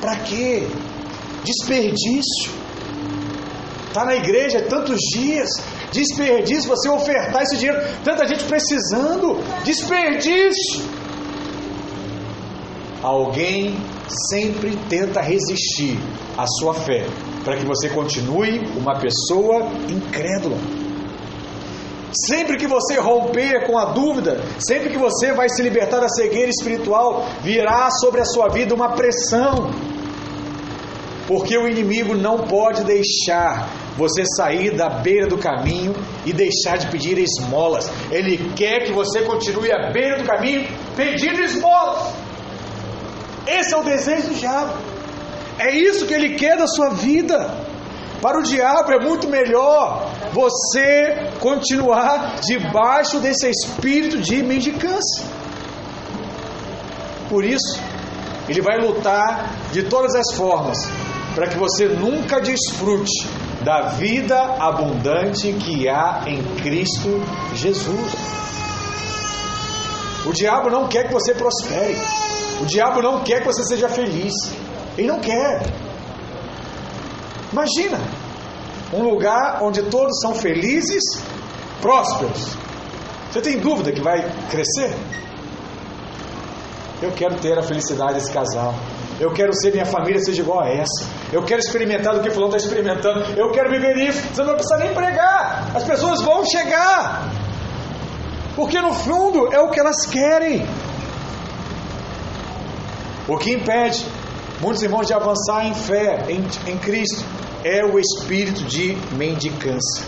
[0.00, 0.66] Para quê?
[1.44, 2.50] Desperdício.
[3.88, 5.50] Está na igreja tantos dias,
[5.92, 10.82] desperdício você ofertar esse dinheiro, tanta gente precisando, desperdício.
[13.02, 13.76] Alguém
[14.30, 15.98] sempre tenta resistir
[16.38, 17.06] à sua fé,
[17.44, 20.81] para que você continue uma pessoa incrédula.
[22.12, 26.50] Sempre que você romper com a dúvida, sempre que você vai se libertar da cegueira
[26.50, 29.70] espiritual, virá sobre a sua vida uma pressão
[31.26, 35.94] porque o inimigo não pode deixar você sair da beira do caminho
[36.26, 37.90] e deixar de pedir esmolas.
[38.10, 42.12] Ele quer que você continue à beira do caminho pedindo esmolas.
[43.46, 44.74] Esse é o desejo do diabo.
[45.58, 47.50] É isso que ele quer da sua vida.
[48.20, 55.24] Para o diabo é muito melhor você continuar debaixo desse espírito de mendicância.
[57.28, 57.80] Por isso,
[58.48, 60.78] ele vai lutar de todas as formas
[61.34, 63.28] para que você nunca desfrute
[63.62, 67.22] da vida abundante que há em Cristo
[67.54, 68.12] Jesus.
[70.26, 71.98] O diabo não quer que você prospere.
[72.60, 74.32] O diabo não quer que você seja feliz.
[74.96, 75.62] Ele não quer.
[77.52, 77.98] Imagina
[78.92, 81.02] um lugar onde todos são felizes,
[81.80, 82.56] prósperos.
[83.30, 84.94] Você tem dúvida que vai crescer?
[87.00, 88.74] Eu quero ter a felicidade desse casal.
[89.18, 91.06] Eu quero ser minha família seja igual a essa.
[91.32, 93.20] Eu quero experimentar do que fulano está experimentando.
[93.36, 94.20] Eu quero viver isso.
[94.20, 95.70] Você não vai precisar nem pregar.
[95.74, 97.30] As pessoas vão chegar.
[98.54, 100.66] Porque no fundo é o que elas querem.
[103.26, 104.06] O que impede
[104.60, 107.24] muitos irmãos de avançar em fé em, em Cristo
[107.64, 110.04] é o espírito de mendicância.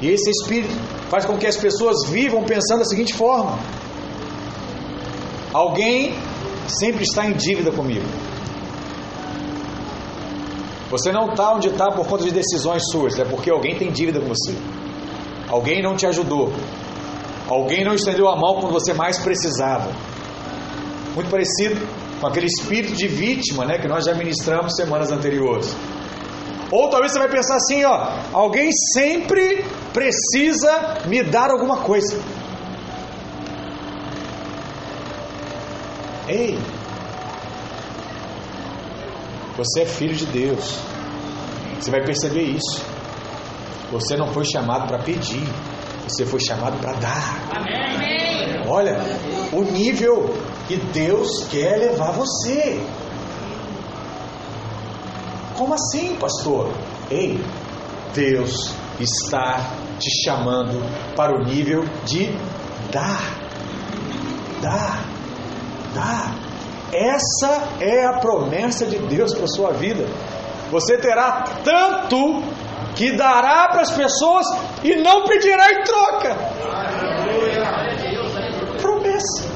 [0.00, 0.74] E esse espírito
[1.08, 3.58] faz com que as pessoas vivam pensando da seguinte forma:
[5.52, 6.14] alguém
[6.68, 8.06] sempre está em dívida comigo.
[10.90, 14.20] Você não está onde está por conta de decisões suas, é porque alguém tem dívida
[14.20, 14.54] com você.
[15.48, 16.52] Alguém não te ajudou.
[17.48, 19.90] Alguém não estendeu a mão quando você mais precisava.
[21.14, 21.80] Muito parecido
[22.20, 25.74] com aquele espírito de vítima, né, que nós já ministramos semanas anteriores.
[26.70, 32.20] Ou talvez você vai pensar assim, ó, alguém sempre precisa me dar alguma coisa.
[36.28, 36.58] Ei,
[39.56, 40.78] você é filho de Deus.
[41.80, 42.84] Você vai perceber isso.
[43.92, 45.46] Você não foi chamado para pedir,
[46.06, 47.48] você foi chamado para dar.
[47.54, 48.66] Amém.
[48.68, 48.98] Olha,
[49.52, 50.34] o nível
[50.66, 52.84] que Deus quer levar você.
[55.66, 56.70] Como assim, pastor?
[57.10, 57.44] Ei,
[58.14, 60.80] Deus está te chamando
[61.16, 62.30] para o nível de
[62.92, 63.36] dar.
[64.62, 65.04] Dar.
[65.92, 66.36] Dar.
[66.92, 70.06] Essa é a promessa de Deus para a sua vida.
[70.70, 72.44] Você terá tanto
[72.94, 74.46] que dará para as pessoas
[74.84, 76.36] e não pedirá em troca.
[78.80, 79.50] Promessa.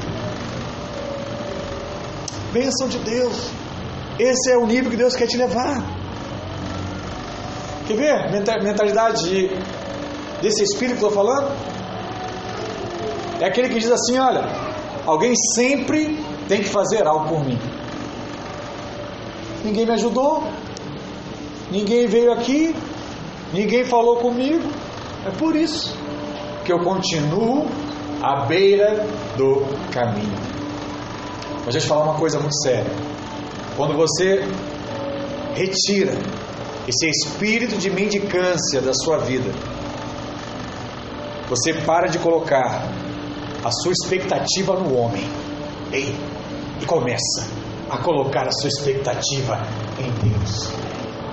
[2.51, 3.49] Bênção de Deus.
[4.19, 6.00] Esse é o nível que Deus quer te levar.
[7.91, 8.63] Quer ver?
[8.63, 9.47] Mentalidade de,
[10.41, 11.51] desse espírito que eu estou falando?
[13.39, 14.43] É aquele que diz assim: olha,
[15.05, 17.59] alguém sempre tem que fazer algo por mim.
[19.65, 20.43] Ninguém me ajudou,
[21.69, 22.73] ninguém veio aqui,
[23.53, 24.69] ninguém falou comigo.
[25.25, 25.95] É por isso
[26.63, 27.67] que eu continuo
[28.23, 29.05] à beira
[29.37, 30.39] do caminho.
[31.65, 32.91] Mas deixa eu falar uma coisa muito séria.
[33.75, 34.47] Quando você
[35.53, 36.13] retira
[36.91, 39.49] esse espírito de mendicância da sua vida,
[41.47, 42.83] você para de colocar
[43.63, 45.23] a sua expectativa no homem.
[45.91, 46.13] Ei,
[46.81, 47.47] e começa
[47.89, 49.61] a colocar a sua expectativa
[49.99, 50.71] em Deus.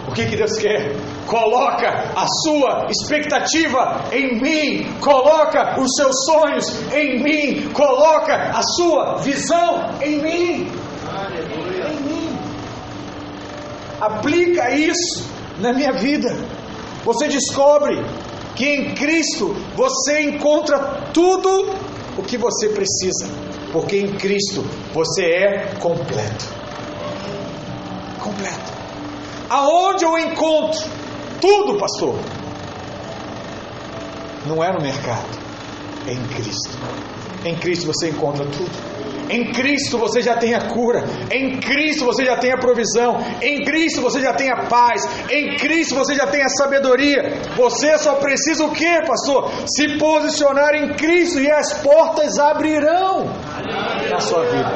[0.06, 0.96] O que, que Deus quer?
[1.26, 9.16] Coloca a sua expectativa em mim, coloca os seus sonhos em mim, coloca a sua
[9.18, 10.72] visão em mim.
[11.86, 12.38] Em mim.
[14.00, 16.36] Aplica isso na minha vida.
[17.04, 17.96] Você descobre
[18.54, 21.74] que em Cristo você encontra tudo
[22.16, 23.28] o que você precisa
[23.72, 26.46] porque em Cristo você é completo.
[28.20, 28.72] Completo.
[29.48, 30.80] Aonde eu encontro
[31.40, 32.18] tudo, pastor?
[34.46, 35.28] Não é no mercado,
[36.06, 36.70] é em Cristo.
[37.44, 38.97] Em Cristo você encontra tudo.
[39.30, 41.04] Em Cristo você já tem a cura.
[41.30, 43.18] Em Cristo você já tem a provisão.
[43.42, 45.02] Em Cristo você já tem a paz.
[45.30, 47.40] Em Cristo você já tem a sabedoria.
[47.57, 49.50] Você só precisa o que, pastor?
[49.66, 53.26] Se posicionar em Cristo e as portas abrirão
[54.11, 54.72] na sua vida.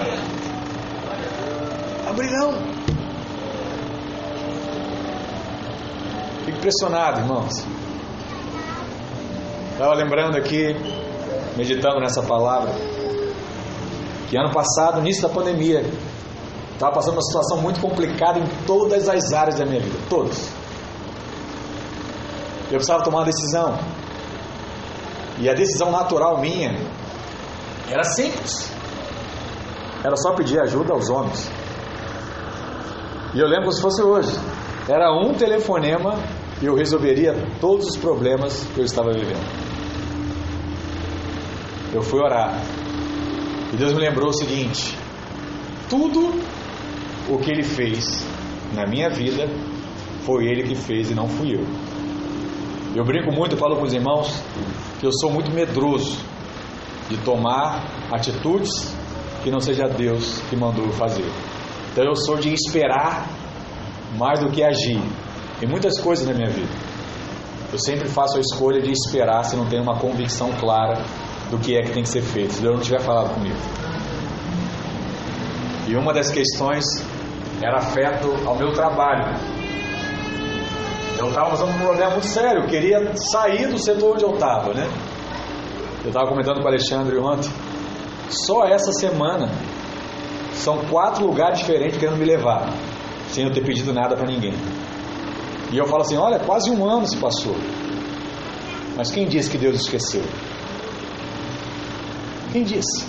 [2.09, 2.55] Abrirão.
[6.47, 7.65] Impressionado, irmãos.
[9.73, 10.77] Estava lembrando aqui,
[11.57, 12.92] meditando nessa palavra
[14.33, 15.85] que ano passado, início da pandemia,
[16.73, 20.51] estava passando uma situação muito complicada em todas as áreas da minha vida, todas.
[22.71, 23.79] Eu precisava tomar uma decisão.
[25.39, 26.71] E a decisão natural minha
[27.91, 28.73] era simples.
[30.03, 31.51] Era só pedir ajuda aos homens.
[33.35, 34.35] E eu lembro como se fosse hoje.
[34.89, 36.15] Era um telefonema
[36.63, 39.45] e eu resolveria todos os problemas que eu estava vivendo.
[41.93, 42.59] Eu fui orar
[43.73, 44.97] e Deus me lembrou o seguinte:
[45.89, 46.41] tudo
[47.29, 48.25] o que Ele fez
[48.75, 49.49] na minha vida
[50.25, 51.67] foi Ele que fez e não fui eu.
[52.95, 54.43] Eu brinco muito, falo com os irmãos
[55.01, 56.19] que eu sou muito medroso
[57.09, 58.95] de tomar atitudes
[59.43, 61.25] que não seja Deus que mandou eu fazer.
[61.91, 63.27] Então eu sou de esperar
[64.19, 65.01] mais do que agir
[65.63, 66.73] em muitas coisas na minha vida.
[67.73, 71.03] Eu sempre faço a escolha de esperar se não tenho uma convicção clara
[71.53, 73.57] do que é que tem que ser feito, se Deus não tiver falado comigo.
[75.87, 76.83] E uma das questões
[77.63, 79.37] era afeto ao meu trabalho.
[81.19, 84.73] Eu estava passando um problema muito sério, eu queria sair do setor onde eu estava,
[84.73, 84.89] né?
[86.03, 87.51] Eu estava comentando com o Alexandre ontem.
[88.31, 89.51] Só essa semana
[90.55, 92.73] são quatro lugares diferentes querendo me levar,
[93.29, 94.55] sem eu ter pedido nada para ninguém.
[95.71, 97.55] E eu falo assim: olha, quase um ano se passou.
[98.97, 100.23] Mas quem disse que Deus esqueceu?
[102.53, 103.07] Quem disse?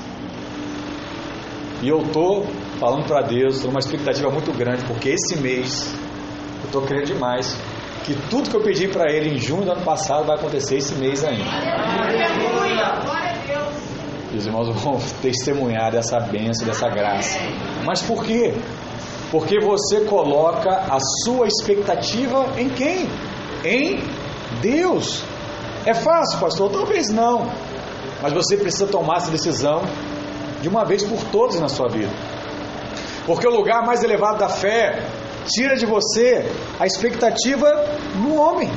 [1.81, 2.45] E eu estou
[2.79, 5.93] falando para Deus, estou numa expectativa muito grande, porque esse mês
[6.61, 7.57] eu estou crendo demais
[8.05, 10.95] que tudo que eu pedi para Ele em junho do ano passado vai acontecer esse
[10.95, 11.43] mês ainda.
[14.31, 17.37] E os irmãos vão testemunhar dessa bênção, dessa graça.
[17.85, 18.53] Mas por quê?
[19.29, 23.09] Porque você coloca a sua expectativa em quem?
[23.65, 24.03] Em
[24.61, 25.23] Deus.
[25.85, 26.71] É fácil, pastor?
[26.71, 27.49] Talvez não.
[28.23, 29.81] Mas você precisa tomar essa decisão
[30.61, 32.11] de uma vez por todas na sua vida.
[33.25, 35.03] Porque o lugar mais elevado da fé
[35.45, 36.49] tira de você
[36.79, 37.67] a expectativa
[38.15, 38.71] no homem.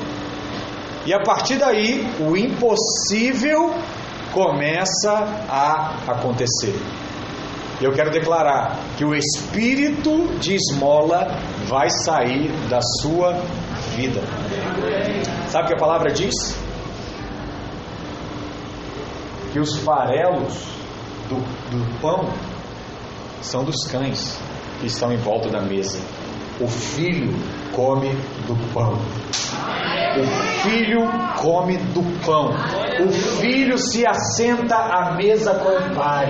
[1.05, 3.73] E a partir daí, o impossível
[4.33, 5.13] começa
[5.49, 6.77] a acontecer.
[7.79, 13.31] Eu quero declarar que o espírito de esmola vai sair da sua
[13.95, 14.19] vida.
[15.47, 16.66] Sabe o que a palavra diz?
[19.51, 20.67] Que os farelos
[21.29, 21.35] do,
[21.71, 22.29] do pão
[23.41, 24.39] são dos cães
[24.79, 25.99] que estão em volta da mesa.
[26.59, 27.33] O filho
[27.71, 28.09] come
[28.47, 28.93] do pão.
[30.17, 31.07] O filho
[31.39, 32.49] come do pão.
[33.05, 36.27] O filho se assenta à mesa com o pai.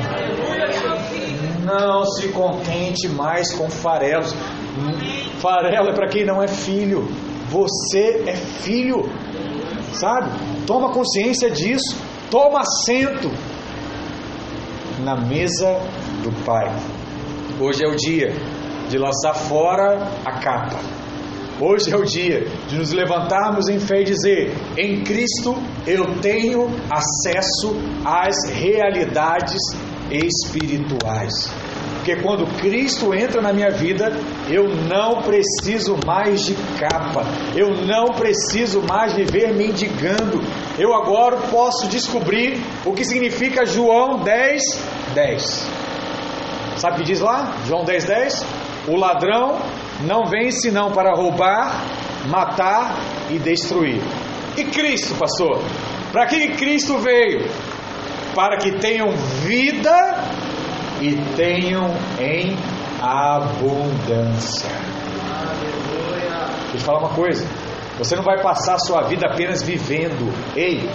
[1.64, 4.34] Não se contente mais com farelos.
[5.40, 7.08] Farelo é para quem não é filho.
[7.50, 9.10] Você é filho.
[9.94, 10.30] Sabe?
[10.66, 11.96] Toma consciência disso.
[12.30, 13.32] Toma assento
[15.00, 15.80] na mesa
[16.24, 16.68] do Pai.
[17.60, 18.34] Hoje é o dia
[18.90, 20.78] de lançar fora a capa.
[21.60, 25.56] Hoje é o dia de nos levantarmos em fé e dizer: em Cristo
[25.88, 27.76] eu tenho acesso
[28.06, 29.62] às realidades
[30.12, 31.50] espirituais.
[32.08, 34.14] Porque quando Cristo entra na minha vida,
[34.48, 40.42] eu não preciso mais de capa, eu não preciso mais viver mendigando.
[40.80, 44.62] Eu agora posso descobrir o que significa João 10,
[45.14, 45.70] 10.
[46.78, 47.58] Sabe o que diz lá?
[47.68, 48.46] João 10, 10?
[48.88, 49.60] O ladrão
[50.06, 51.84] não vem senão para roubar,
[52.30, 52.96] matar
[53.30, 54.02] e destruir.
[54.56, 55.62] E Cristo, pastor?
[56.14, 57.52] Para que Cristo veio?
[58.34, 59.12] Para que tenham
[59.44, 60.37] vida
[61.02, 61.86] e tenham
[62.20, 62.56] em
[63.02, 64.70] abundância.
[66.62, 67.48] Deixa eu te falar uma coisa.
[67.98, 70.32] Você não vai passar a sua vida apenas vivendo.
[70.56, 70.88] Ei,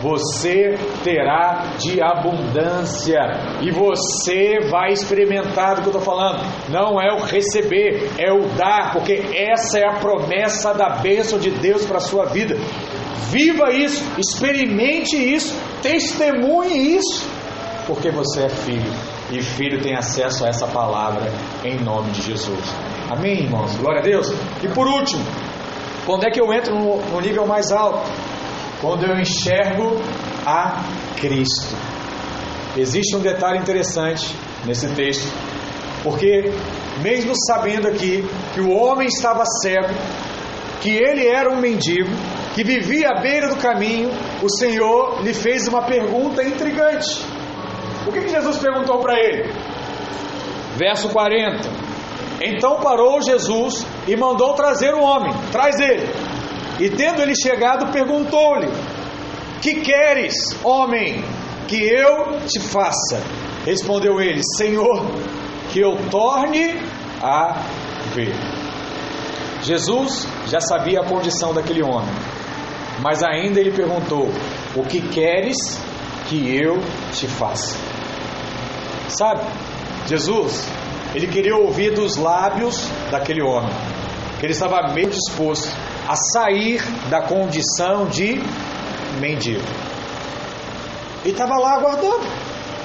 [0.00, 3.20] você terá de abundância
[3.60, 6.40] e você vai experimentar do que eu estou falando.
[6.68, 11.50] Não é o receber, é o dar, porque essa é a promessa da bênção de
[11.50, 12.56] Deus para a sua vida.
[13.30, 17.28] Viva isso, experimente isso, testemunhe isso,
[17.86, 21.32] porque você é filho e filho tem acesso a essa palavra
[21.64, 22.64] em nome de Jesus.
[23.10, 23.74] Amém, irmãos?
[23.76, 24.32] Glória a Deus.
[24.62, 25.24] E por último,
[26.04, 28.08] quando é que eu entro no, no nível mais alto?
[28.80, 30.00] quando eu enxergo
[30.44, 30.82] a
[31.16, 31.74] Cristo.
[32.76, 35.26] Existe um detalhe interessante nesse texto,
[36.02, 36.52] porque,
[37.02, 38.24] mesmo sabendo aqui
[38.54, 39.94] que o homem estava cego,
[40.80, 42.10] que ele era um mendigo,
[42.54, 44.10] que vivia à beira do caminho,
[44.42, 47.24] o Senhor lhe fez uma pergunta intrigante.
[48.06, 49.52] O que, que Jesus perguntou para ele?
[50.76, 51.68] Verso 40.
[52.40, 55.32] Então parou Jesus e mandou trazer o homem.
[55.50, 56.06] Traz ele.
[56.78, 58.68] E tendo ele chegado, perguntou-lhe:
[59.62, 61.24] Que queres, homem,
[61.66, 63.22] que eu te faça?
[63.64, 65.04] Respondeu ele: Senhor,
[65.72, 66.80] que eu torne
[67.22, 67.62] a
[68.14, 68.34] ver.
[69.62, 72.14] Jesus já sabia a condição daquele homem,
[73.02, 74.28] mas ainda ele perguntou:
[74.76, 75.56] O que queres
[76.28, 76.78] que eu
[77.12, 77.95] te faça?
[79.08, 79.42] Sabe,
[80.06, 80.66] Jesus,
[81.14, 83.72] ele queria ouvir dos lábios daquele homem,
[84.38, 85.68] que ele estava meio disposto
[86.08, 88.40] a sair da condição de
[89.20, 89.64] mendigo.
[91.24, 92.26] Ele estava lá aguardando.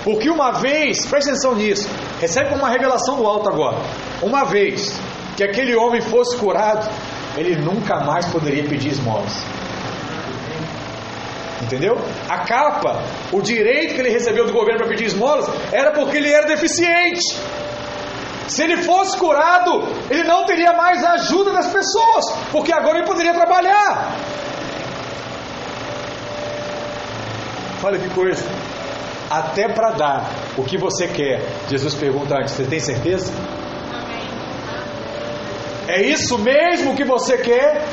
[0.03, 1.87] Porque uma vez, preste atenção nisso,
[2.19, 3.77] recebe uma revelação do alto agora.
[4.21, 4.99] Uma vez
[5.37, 6.89] que aquele homem fosse curado,
[7.37, 9.43] ele nunca mais poderia pedir esmolas.
[11.61, 11.97] Entendeu?
[12.27, 16.31] A capa, o direito que ele recebeu do governo para pedir esmolas, era porque ele
[16.31, 17.37] era deficiente.
[18.47, 23.07] Se ele fosse curado, ele não teria mais a ajuda das pessoas, porque agora ele
[23.07, 24.17] poderia trabalhar.
[27.83, 28.43] Olha que coisa.
[29.29, 33.31] Até para dar o que você quer, Jesus pergunta antes: Você tem certeza?
[35.87, 37.85] É isso mesmo que você quer?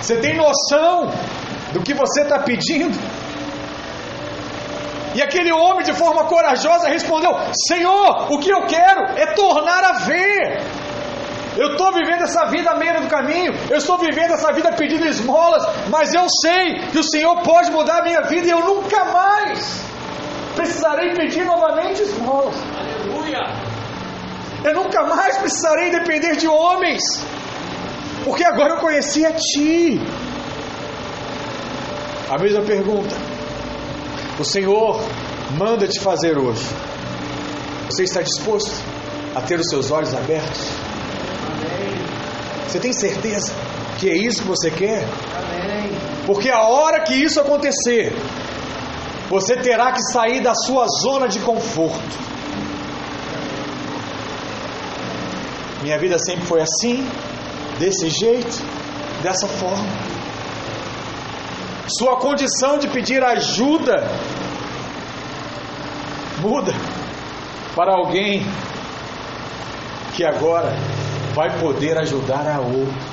[0.00, 1.12] Você tem noção
[1.72, 2.98] do que você está pedindo?
[5.14, 7.32] E aquele homem, de forma corajosa, respondeu:
[7.68, 10.62] Senhor, o que eu quero é tornar a ver.
[11.56, 15.06] Eu estou vivendo essa vida à meia do caminho, eu estou vivendo essa vida pedindo
[15.06, 19.04] esmolas, mas eu sei que o Senhor pode mudar a minha vida e eu nunca
[19.04, 19.84] mais
[20.56, 22.56] precisarei pedir novamente esmolas.
[22.74, 23.40] Aleluia!
[24.64, 27.02] Eu nunca mais precisarei depender de homens,
[28.24, 30.00] porque agora eu conheci a Ti.
[32.32, 33.14] A mesma pergunta:
[34.40, 34.98] o Senhor
[35.58, 36.64] manda te fazer hoje.
[37.90, 38.72] Você está disposto
[39.34, 40.66] a ter os seus olhos abertos?
[42.66, 43.52] Você tem certeza
[43.98, 45.06] que é isso que você quer?
[46.24, 48.14] Porque a hora que isso acontecer,
[49.28, 52.16] você terá que sair da sua zona de conforto.
[55.82, 57.06] Minha vida sempre foi assim,
[57.78, 58.58] desse jeito,
[59.22, 60.21] dessa forma.
[61.88, 64.08] Sua condição de pedir ajuda
[66.42, 66.72] muda
[67.74, 68.44] para alguém
[70.14, 70.72] que agora
[71.34, 73.12] vai poder ajudar a outro.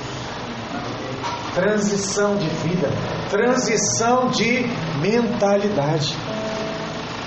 [1.54, 2.88] Transição de vida,
[3.28, 4.64] transição de
[5.00, 6.16] mentalidade.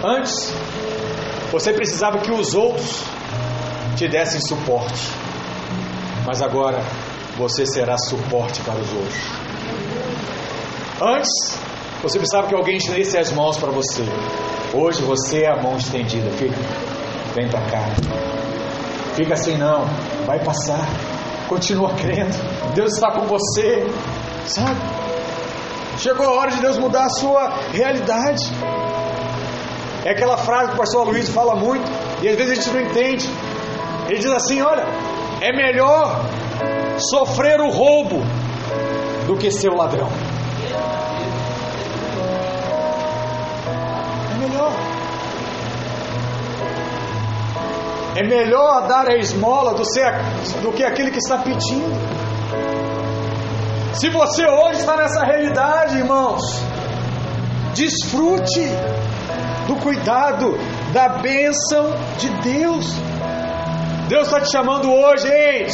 [0.03, 0.53] Antes,
[1.51, 3.03] você precisava que os outros
[3.97, 5.09] te dessem suporte,
[6.25, 6.81] mas agora
[7.37, 9.42] você será suporte para os outros.
[11.01, 11.57] Antes,
[12.01, 14.03] você precisava que alguém estendesse as mãos para você.
[14.73, 16.29] Hoje você é a mão estendida.
[16.31, 16.55] Fica,
[17.33, 17.83] vem para cá.
[19.15, 19.85] Fica assim não,
[20.25, 20.87] vai passar.
[21.47, 22.35] Continua crendo.
[22.75, 23.85] Deus está com você,
[24.45, 24.79] sabe?
[25.97, 28.43] Chegou a hora de Deus mudar a sua realidade.
[30.05, 31.89] É aquela frase que o pastor Luiz fala muito
[32.21, 33.29] e às vezes a gente não entende.
[34.09, 34.83] Ele diz assim: Olha,
[35.41, 36.25] é melhor
[36.97, 38.21] sofrer o roubo
[39.27, 40.09] do que ser o ladrão.
[44.47, 44.71] Melhor.
[48.15, 50.11] É melhor dar a esmola do, ser,
[50.61, 51.93] do que aquele que está pedindo.
[53.93, 56.41] Se você hoje está nessa realidade, irmãos,
[57.73, 58.67] desfrute
[59.67, 60.57] do cuidado,
[60.93, 62.85] da bênção de Deus.
[64.07, 65.67] Deus está te chamando hoje, ei,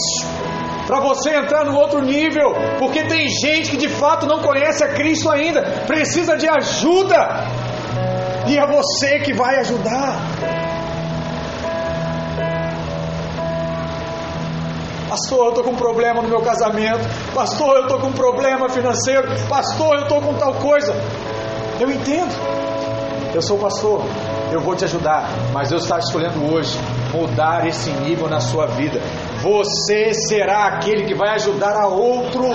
[0.88, 4.94] para você entrar no outro nível, porque tem gente que de fato não conhece a
[4.94, 7.46] Cristo ainda, precisa de ajuda,
[8.50, 10.20] e é você que vai ajudar.
[15.08, 17.00] Pastor, eu estou com um problema no meu casamento.
[17.34, 19.28] Pastor, eu estou com um problema financeiro.
[19.48, 20.94] Pastor, eu estou com tal coisa.
[21.80, 22.32] Eu entendo.
[23.34, 24.04] Eu sou pastor.
[24.52, 25.30] Eu vou te ajudar.
[25.54, 26.76] Mas Deus está escolhendo hoje
[27.14, 29.00] mudar esse nível na sua vida.
[29.42, 32.50] Você será aquele que vai ajudar a outro.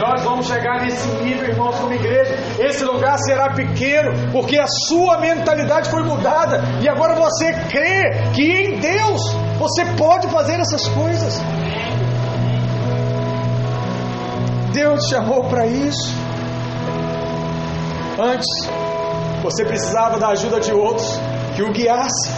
[0.00, 2.34] Nós vamos chegar nesse nível, irmãos, como igreja.
[2.58, 6.62] Esse lugar será pequeno, porque a sua mentalidade foi mudada.
[6.80, 9.20] E agora você crê que em Deus
[9.58, 11.38] você pode fazer essas coisas.
[14.72, 16.14] Deus te chamou para isso.
[18.18, 18.48] Antes,
[19.42, 21.20] você precisava da ajuda de outros
[21.54, 22.30] que o guiasse.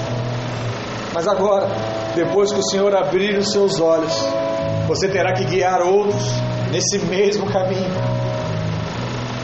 [1.14, 1.68] Mas agora,
[2.16, 4.12] depois que o Senhor abrir os seus olhos,
[4.88, 7.92] você terá que guiar outros nesse mesmo caminho.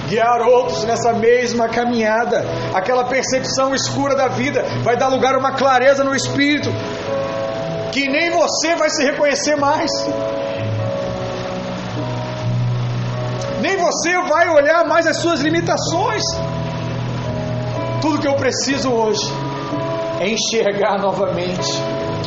[0.09, 2.43] Guiar outros nessa mesma caminhada.
[2.75, 6.71] Aquela percepção escura da vida vai dar lugar a uma clareza no espírito
[7.93, 9.91] que nem você vai se reconhecer mais.
[13.61, 16.23] Nem você vai olhar mais as suas limitações.
[18.01, 19.27] Tudo que eu preciso hoje
[20.21, 21.69] é enxergar novamente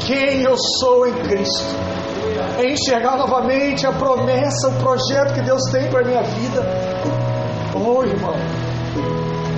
[0.06, 2.01] quem eu sou em Cristo.
[2.60, 6.62] É enxergar novamente a promessa, o projeto que Deus tem para a minha vida.
[7.74, 8.36] Oh, irmão,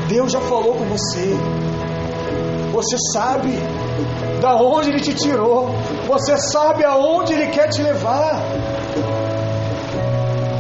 [0.07, 1.35] Deus já falou com você.
[2.71, 3.51] Você sabe
[4.41, 5.69] da onde Ele te tirou.
[6.07, 8.41] Você sabe aonde Ele quer te levar.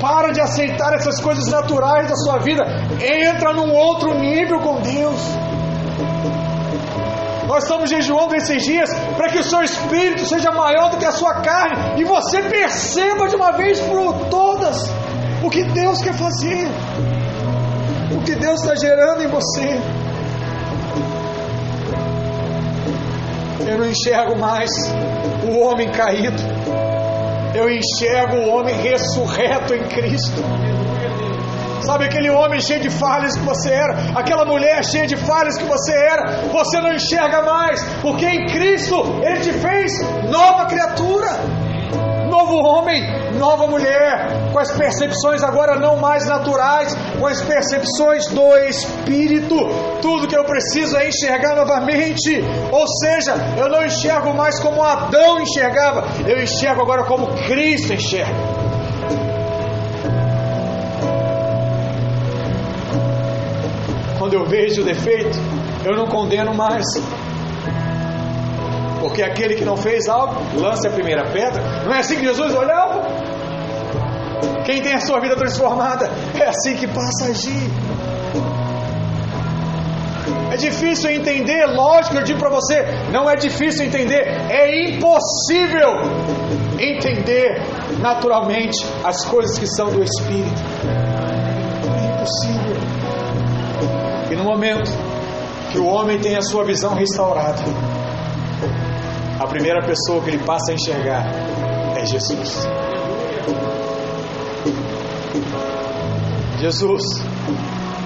[0.01, 2.63] Para de aceitar essas coisas naturais da sua vida.
[3.01, 5.21] Entra num outro nível com Deus.
[7.53, 11.11] Nós estamos jejuando esses dias para que o seu espírito seja maior do que a
[11.11, 14.75] sua carne e você perceba de uma vez por todas
[15.43, 16.67] o que Deus quer fazer,
[18.11, 19.79] o que Deus está gerando em você.
[23.69, 24.71] Eu não enxergo mais
[25.47, 26.41] o homem caído,
[27.53, 30.41] eu enxergo o homem ressurreto em Cristo.
[31.85, 35.65] Sabe aquele homem cheio de falhas que você era, aquela mulher cheia de falhas que
[35.65, 39.91] você era, você não enxerga mais, porque em Cristo Ele te fez
[40.29, 41.27] nova criatura,
[42.29, 43.01] novo homem,
[43.37, 49.55] nova mulher, com as percepções agora não mais naturais, com as percepções do Espírito.
[50.01, 55.39] Tudo que eu preciso é enxergar novamente, ou seja, eu não enxergo mais como Adão
[55.39, 58.62] enxergava, eu enxergo agora como Cristo enxerga.
[64.33, 65.37] Quando eu vejo o defeito,
[65.85, 66.83] eu não condeno mais.
[68.99, 71.61] Porque aquele que não fez algo, lance a primeira pedra.
[71.85, 73.03] Não é assim que Jesus olhava?
[74.65, 77.69] Quem tem a sua vida transformada, é assim que passa a agir.
[80.51, 85.91] É difícil entender, lógico, eu digo para você, não é difícil entender, é impossível
[86.79, 87.61] entender
[87.99, 90.59] naturalmente as coisas que são do Espírito.
[91.99, 92.72] É impossível.
[94.33, 94.91] E no momento
[95.71, 97.61] que o homem tem a sua visão restaurada,
[99.39, 101.23] a primeira pessoa que ele passa a enxergar
[101.95, 102.67] é Jesus.
[106.59, 107.03] Jesus,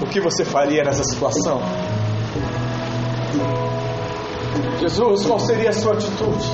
[0.02, 1.62] o que você faria nessa situação?
[4.80, 6.46] Jesus, qual seria a sua atitude?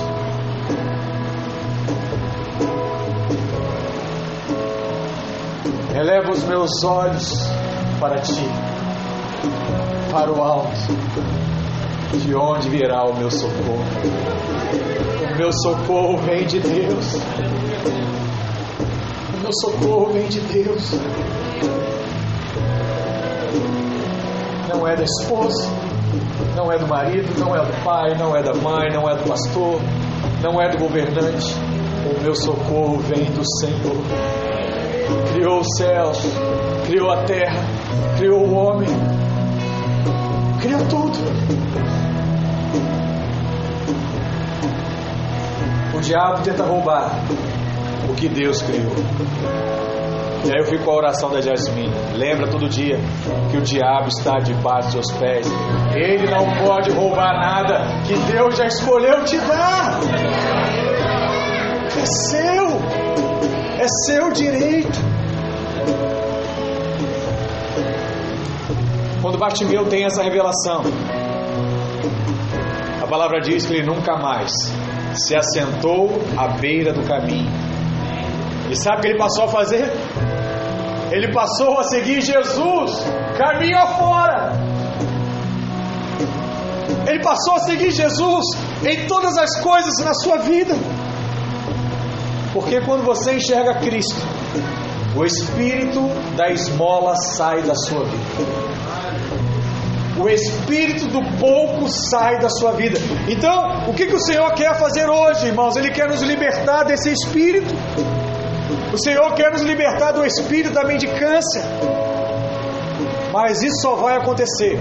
[5.97, 7.49] Eleva os meus olhos
[7.99, 8.49] para ti,
[10.11, 10.71] para o alto,
[12.13, 13.85] de onde virá o meu socorro.
[15.33, 17.15] O meu socorro vem de Deus.
[19.35, 20.93] O meu socorro vem de Deus.
[24.69, 25.69] Não é da esposa,
[26.55, 29.29] não é do marido, não é do pai, não é da mãe, não é do
[29.29, 29.81] pastor,
[30.41, 31.55] não é do governante.
[32.07, 33.97] O meu socorro vem do Senhor.
[35.33, 36.19] Criou os céus,
[36.87, 37.61] criou a terra,
[38.17, 38.89] criou o homem,
[40.65, 41.19] criou tudo.
[45.95, 47.11] O diabo tenta roubar
[48.09, 48.95] o que Deus criou.
[50.47, 51.93] E aí eu fico com a oração da Jasmine.
[52.15, 52.99] Lembra todo dia
[53.51, 55.47] que o diabo está debaixo dos seus pés.
[55.95, 60.01] Ele não pode roubar nada que Deus já escolheu te dar.
[62.01, 62.67] É seu.
[63.79, 65.14] É seu direito.
[69.25, 70.83] Quando Bartimeu tem essa revelação,
[73.03, 74.53] a palavra diz que ele nunca mais
[75.14, 77.51] se assentou à beira do caminho.
[78.70, 79.91] E sabe o que ele passou a fazer?
[81.11, 83.03] Ele passou a seguir Jesus,
[83.39, 84.53] caminho afora.
[87.09, 88.45] Ele passou a seguir Jesus
[88.87, 90.75] em todas as coisas na sua vida.
[92.53, 94.20] Porque quando você enxerga Cristo,
[95.16, 98.64] o espírito da esmola sai da sua vida.
[100.17, 102.99] O espírito do pouco sai da sua vida.
[103.29, 105.77] Então, o que, que o Senhor quer fazer hoje, irmãos?
[105.77, 107.75] Ele quer nos libertar desse espírito.
[108.93, 111.62] O Senhor quer nos libertar do espírito da mendicância.
[113.33, 114.79] Mas isso só vai acontecer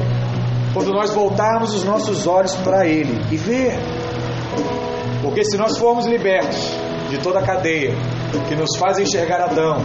[0.72, 3.74] quando nós voltarmos os nossos olhos para Ele e ver.
[5.24, 6.60] Porque se nós formos libertos
[7.10, 7.96] de toda a cadeia
[8.48, 9.78] que nos faz enxergar Adão,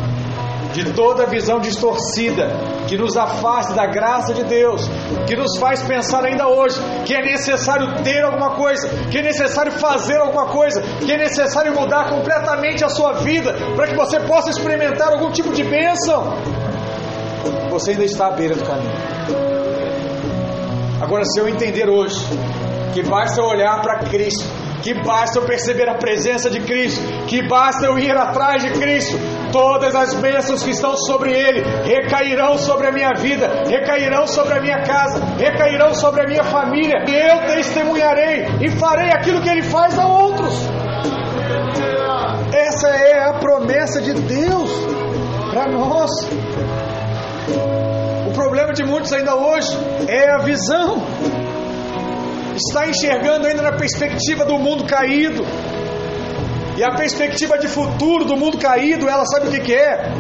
[0.72, 2.48] de toda visão distorcida
[2.86, 4.88] que nos afasta da graça de Deus,
[5.26, 9.72] que nos faz pensar ainda hoje que é necessário ter alguma coisa, que é necessário
[9.72, 14.50] fazer alguma coisa, que é necessário mudar completamente a sua vida para que você possa
[14.50, 16.34] experimentar algum tipo de bênção.
[17.70, 18.92] Você ainda está à beira do caminho.
[21.00, 22.24] Agora, se eu entender hoje
[22.92, 24.44] que basta olhar para Cristo,
[24.82, 29.16] que basta eu perceber a presença de Cristo, que basta eu ir atrás de Cristo,
[29.53, 34.61] todas as bênçãos que estão sobre Ele recairão sobre a minha vida, recairão sobre a
[34.61, 39.62] minha casa, recairão sobre a minha família, e eu testemunharei e farei aquilo que Ele
[39.62, 40.55] faz a outros.
[42.53, 44.70] Essa é a promessa de Deus
[45.51, 46.11] para nós.
[48.28, 49.76] O problema de muitos ainda hoje
[50.07, 51.03] é a visão
[52.59, 55.44] está enxergando ainda na perspectiva do mundo caído.
[56.79, 60.12] E a perspectiva de futuro do mundo caído, ela sabe o que, que é?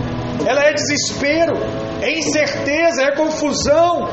[0.46, 1.56] ela é desespero,
[2.00, 4.08] é incerteza, é confusão.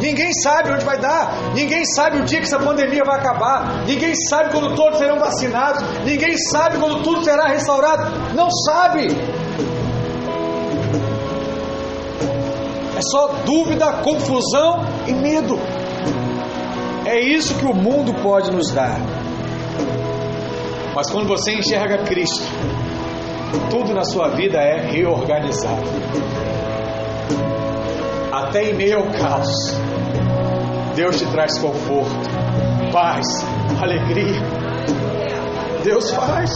[0.00, 4.14] Ninguém sabe onde vai dar, ninguém sabe o dia que essa pandemia vai acabar, ninguém
[4.28, 9.06] sabe quando todos serão vacinados, ninguém sabe quando tudo será restaurado, não sabe.
[12.96, 15.58] É só dúvida, confusão e medo.
[17.06, 18.98] É isso que o mundo pode nos dar.
[20.94, 22.44] Mas quando você enxerga Cristo,
[23.70, 25.82] tudo na sua vida é reorganizado.
[28.32, 29.50] Até em meio ao caos,
[30.94, 32.14] Deus te traz conforto,
[32.92, 33.24] paz,
[33.82, 34.40] alegria.
[35.82, 36.50] Deus faz.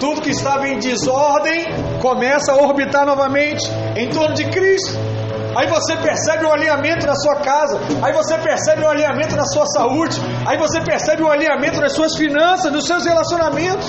[0.00, 1.66] Tudo que estava em desordem
[2.00, 3.64] começa a orbitar novamente
[3.96, 5.07] em torno de Cristo.
[5.56, 9.66] Aí você percebe um alinhamento na sua casa, aí você percebe um alinhamento na sua
[9.66, 13.88] saúde, aí você percebe um alinhamento nas suas finanças, nos seus relacionamentos.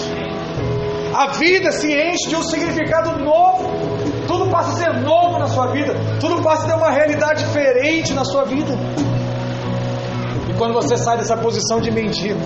[1.13, 3.69] A vida se enche de um significado novo.
[4.27, 8.13] Tudo passa a ser novo na sua vida, tudo passa a ter uma realidade diferente
[8.13, 8.73] na sua vida.
[10.49, 12.39] E quando você sai dessa posição de mendigo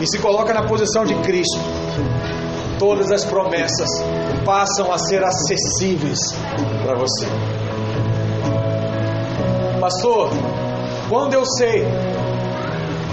[0.00, 1.58] e se coloca na posição de Cristo,
[2.78, 3.88] todas as promessas
[4.44, 6.18] passam a ser acessíveis
[6.84, 7.67] para você.
[9.80, 10.30] Pastor,
[11.08, 11.84] quando eu sei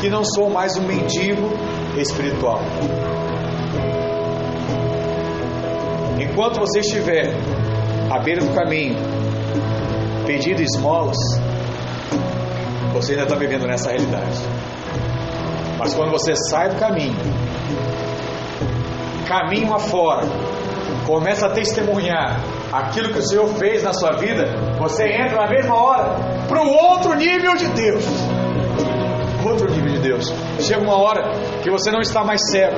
[0.01, 1.47] que não sou mais um mendigo
[1.95, 2.59] espiritual?
[6.19, 7.35] Enquanto você estiver
[8.09, 8.95] à beira do caminho,
[10.25, 11.17] pedindo esmolas,
[12.93, 14.41] você ainda está vivendo nessa realidade.
[15.77, 17.15] Mas quando você sai do caminho,
[19.27, 20.25] caminho afora,
[21.05, 22.39] começa a testemunhar
[22.73, 24.47] aquilo que o Senhor fez na sua vida,
[24.79, 28.05] você entra na mesma hora para o outro nível de Deus.
[29.45, 30.33] Outro nível de Deus.
[30.59, 31.31] Chega uma hora
[31.61, 32.77] que você não está mais cego.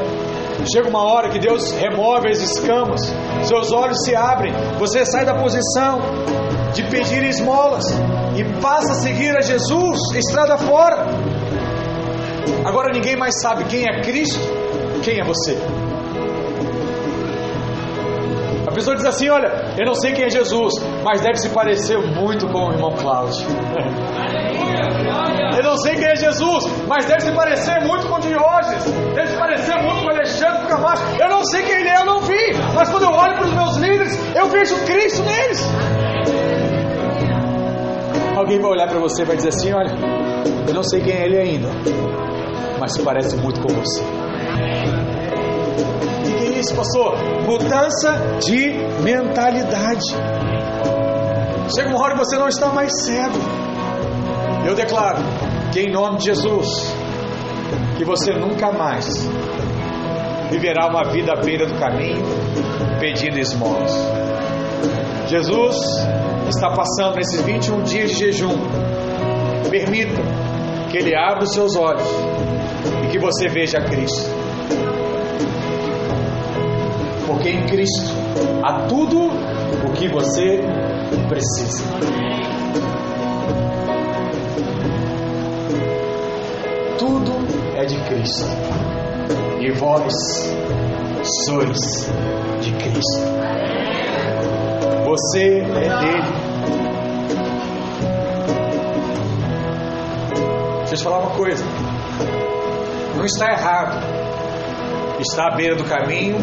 [0.74, 3.00] Chega uma hora que Deus remove as escamas,
[3.44, 6.00] seus olhos se abrem, você sai da posição
[6.74, 7.84] de pedir esmolas
[8.36, 11.06] e passa a seguir a Jesus, estrada fora.
[12.66, 14.40] Agora ninguém mais sabe quem é Cristo,
[15.04, 15.58] quem é você.
[18.78, 19.48] Pessoa diz assim: Olha,
[19.78, 20.74] eu não sei quem é Jesus,
[21.04, 23.48] mas deve se parecer muito com o irmão Cláudio.
[25.58, 28.84] Eu não sei quem é Jesus, mas deve se parecer muito com Diógenes,
[29.16, 31.02] deve se parecer muito com Alexandre Camacho.
[31.20, 33.54] Eu não sei quem ele é, eu não vi, mas quando eu olho para os
[33.54, 35.68] meus líderes, eu vejo Cristo neles.
[38.36, 39.96] Alguém vai olhar para você e vai dizer assim: Olha,
[40.68, 41.70] eu não sei quem é ele ainda,
[42.80, 44.04] mas se parece muito com você.
[45.78, 47.18] O que é isso, pastor?
[47.46, 48.74] Mudança de
[49.04, 50.06] mentalidade.
[51.76, 53.38] Chega uma hora que você não está mais cego.
[54.66, 55.20] Eu declaro
[55.72, 56.94] que em nome de Jesus,
[57.98, 59.06] que você nunca mais
[60.50, 62.24] viverá uma vida à beira do caminho
[63.00, 63.94] pedindo esmolas.
[65.28, 65.76] Jesus
[66.48, 68.56] está passando nesses 21 dias de jejum.
[69.70, 70.22] Permita
[70.90, 72.08] que Ele abra os seus olhos
[73.04, 74.27] e que você veja Cristo.
[77.50, 78.12] Em Cristo
[78.64, 80.60] há tudo o que você
[81.30, 81.84] precisa.
[86.98, 87.32] Tudo
[87.78, 88.46] é de Cristo.
[89.62, 90.14] E vós
[91.46, 92.12] sois
[92.62, 93.22] de Cristo.
[95.06, 96.48] Você é dele.
[100.80, 101.64] Deixa eu te falar uma coisa.
[103.16, 104.18] Não está errado.
[105.20, 106.38] Está à beira do caminho,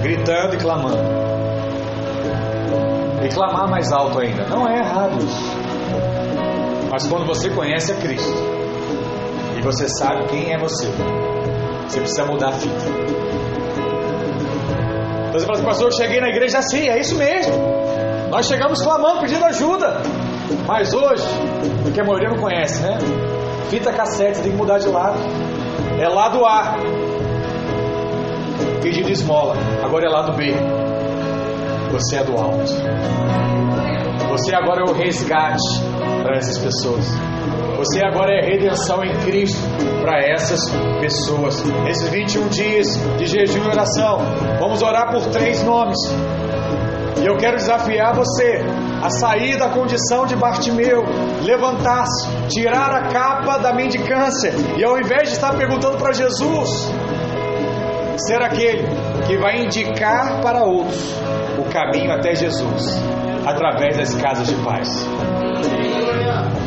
[0.00, 0.98] gritando e clamando.
[3.22, 4.44] E clamar mais alto ainda.
[4.46, 5.68] Não é errado isso.
[6.90, 8.32] Mas quando você conhece a Cristo
[9.58, 10.86] e você sabe quem é você,
[11.86, 12.74] você precisa mudar a fita.
[15.32, 17.54] Você fala assim, pastor, eu cheguei na igreja assim, é isso mesmo.
[18.30, 20.02] Nós chegamos clamando, pedindo ajuda.
[20.66, 21.24] Mas hoje,
[21.82, 22.98] porque a maioria não conhece, né?
[23.68, 25.18] Fita cassete, tem que mudar de lado.
[26.00, 26.76] É lado A.
[28.82, 29.56] Pedindo esmola.
[29.88, 30.52] Agora é lado B.
[31.92, 32.70] Você é do alto.
[34.32, 35.62] Você agora é o resgate
[36.22, 37.06] para essas pessoas.
[37.78, 39.58] Você agora é redenção em Cristo
[40.02, 40.60] para essas
[41.00, 41.64] pessoas.
[41.84, 42.86] Nesses 21 dias
[43.16, 44.18] de jejum e oração,
[44.60, 45.96] vamos orar por três nomes.
[47.22, 48.60] E eu quero desafiar você
[49.02, 51.02] a sair da condição de Bartimeu,
[51.42, 56.92] levantar-se, tirar a capa da mendicância e ao invés de estar perguntando para Jesus,
[58.18, 61.14] ser aquele que vai indicar para outros
[61.58, 62.98] o caminho até Jesus
[63.46, 64.88] através das casas de paz.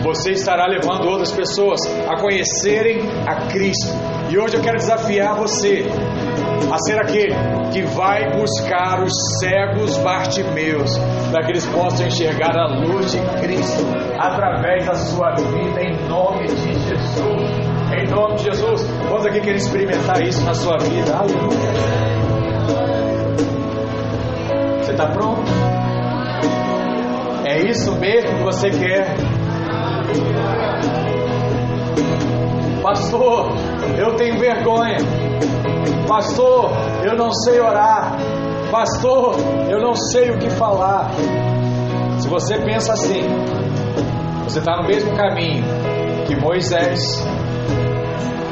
[0.03, 3.88] você estará levando outras pessoas a conhecerem a Cristo.
[4.30, 5.86] E hoje eu quero desafiar você
[6.72, 7.36] a ser aquele
[7.72, 10.97] que vai buscar os cegos Bartimeus,
[11.32, 13.84] para que eles possam enxergar a luz de Cristo
[14.20, 17.72] através da sua vida, em nome de Jesus.
[17.93, 18.88] Em nome de Jesus.
[19.09, 21.14] Quantos aqui querem experimentar isso na sua vida?
[21.16, 22.11] Aleluia.
[24.92, 25.50] Você está pronto?
[27.46, 29.16] É isso mesmo que você quer?
[32.84, 33.52] Pastor,
[33.98, 34.98] eu tenho vergonha.
[36.10, 36.72] Pastor,
[37.06, 38.18] eu não sei orar.
[38.70, 39.36] Pastor,
[39.70, 41.10] eu não sei o que falar.
[42.20, 43.22] Se você pensa assim,
[44.44, 45.64] você está no mesmo caminho
[46.28, 47.00] que Moisés,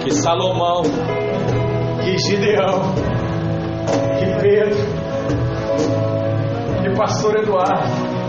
[0.06, 0.84] que Salomão,
[2.02, 2.94] que Gideão,
[4.20, 4.99] que Pedro,
[7.00, 8.20] Pastor Eduardo.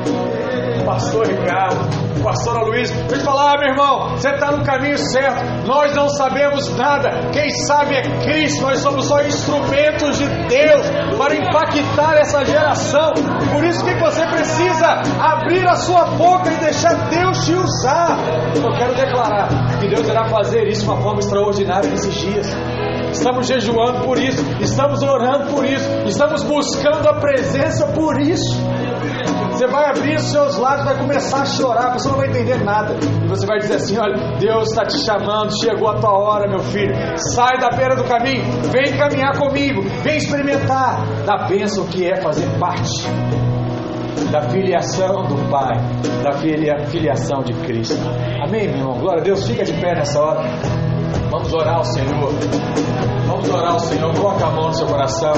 [0.85, 5.66] Pastor Ricardo, Pastora Luiz, deixa eu falar, meu irmão, você está no caminho certo.
[5.66, 7.31] Nós não sabemos nada.
[7.33, 8.62] Quem sabe é Cristo.
[8.62, 10.87] Nós somos só instrumentos de Deus
[11.18, 13.12] para impactar essa geração.
[13.53, 18.18] Por isso que você precisa abrir a sua boca e deixar Deus te usar.
[18.55, 19.49] Eu quero declarar
[19.81, 22.47] que Deus irá fazer isso de uma forma extraordinária nesses dias.
[23.12, 28.60] Estamos jejuando por isso, estamos orando por isso, estamos buscando a presença por isso.
[29.61, 32.95] Você vai abrir os seus lábios, vai começar a chorar, você não vai entender nada.
[32.95, 36.61] E você vai dizer assim: Olha, Deus está te chamando, chegou a tua hora, meu
[36.61, 36.95] filho.
[37.35, 38.43] Sai da beira do caminho,
[38.73, 43.07] vem caminhar comigo, vem experimentar da bênção que é fazer parte
[44.33, 45.77] da filiação do Pai,
[46.25, 48.01] da filia, filiação de Cristo.
[48.43, 48.99] Amém, meu irmão?
[48.99, 50.41] Glória a Deus, fica de pé nessa hora.
[51.31, 52.33] Vamos orar ao Senhor.
[53.27, 54.11] Vamos orar ao Senhor.
[54.15, 55.35] Coloca a mão no seu coração.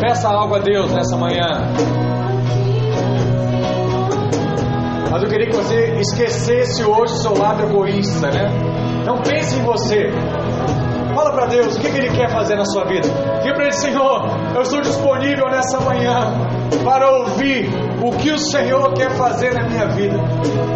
[0.00, 2.09] Peça algo a Deus nessa manhã.
[5.10, 8.46] Mas eu queria que você esquecesse hoje o seu lado egoísta, né?
[9.04, 10.08] Não pense em você.
[11.12, 13.08] Fala para Deus o que, que Ele quer fazer na sua vida.
[13.42, 16.32] Diga para Ele, Senhor, eu estou disponível nessa manhã
[16.84, 17.68] para ouvir
[18.00, 20.16] o que o Senhor quer fazer na minha vida.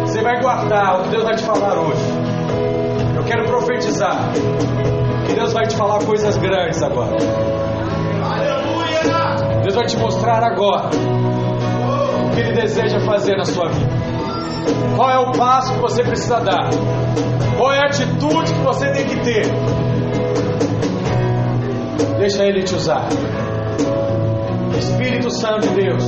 [0.01, 2.01] Você vai guardar o que Deus vai te falar hoje.
[3.15, 4.33] Eu quero profetizar
[5.25, 7.15] que Deus vai te falar coisas grandes agora.
[9.61, 14.04] Deus vai te mostrar agora o que Ele deseja fazer na sua vida.
[14.95, 16.69] Qual é o passo que você precisa dar?
[17.57, 19.45] Qual é a atitude que você tem que ter?
[22.17, 23.07] Deixa Ele te usar.
[24.77, 26.03] Espírito Santo de Deus,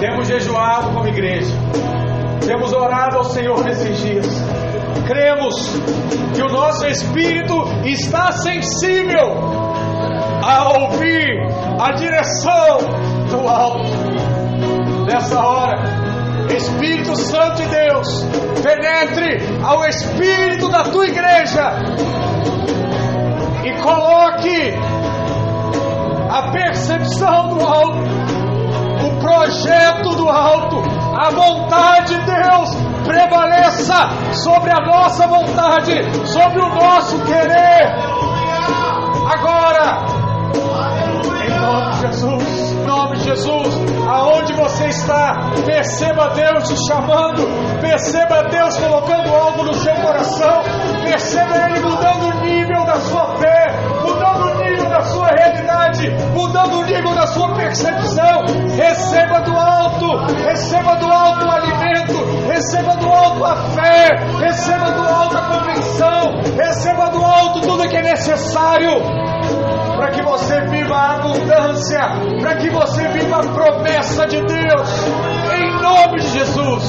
[0.00, 1.54] temos jejuado como igreja,
[2.46, 4.26] temos orado ao Senhor nesses dias.
[5.06, 5.54] Cremos
[6.34, 9.60] que o nosso espírito está sensível
[10.42, 11.26] a ouvir
[11.80, 12.78] a direção
[13.28, 13.90] do alto.
[15.06, 15.89] Nessa hora,
[16.56, 18.24] Espírito Santo de Deus,
[18.62, 21.72] penetre ao espírito da tua igreja
[23.64, 24.74] e coloque
[26.30, 27.98] a percepção do alto,
[29.06, 30.76] o projeto do alto,
[31.16, 35.94] a vontade de Deus prevaleça sobre a nossa vontade,
[36.26, 37.94] sobre o nosso querer.
[39.32, 40.04] Agora,
[41.44, 42.69] em nome de Jesus,
[43.00, 43.74] nome de Jesus,
[44.06, 45.32] aonde você está,
[45.64, 47.46] perceba Deus te chamando,
[47.80, 50.62] perceba Deus colocando algo no seu coração,
[51.02, 53.72] perceba Ele mudando o nível da sua fé,
[54.02, 58.44] mudando o nível da sua realidade, mudando o nível da sua percepção.
[58.76, 64.08] Receba do alto, receba do alto o alimento, receba do alto a fé,
[64.40, 69.29] receba do alto a convicção, receba do alto tudo que é necessário
[70.00, 72.00] para que você viva a abundância,
[72.40, 74.88] para que você viva a promessa de Deus,
[75.52, 76.84] em nome de Jesus.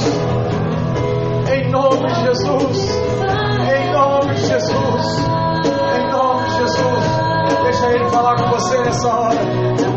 [1.52, 2.78] Em nome de Jesus.
[3.68, 5.18] Em nome de Jesus.
[5.94, 7.04] Em nome de Jesus.
[7.64, 9.91] Deixa Ele falar com você nessa hora.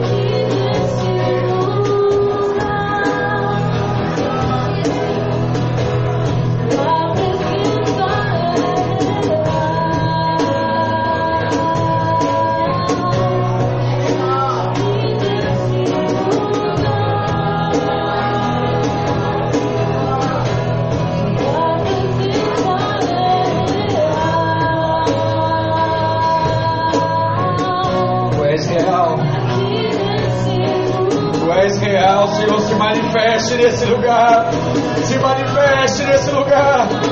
[33.45, 34.49] Manifeste nesse lugar.
[35.03, 37.04] Se manifeste nesse lugar.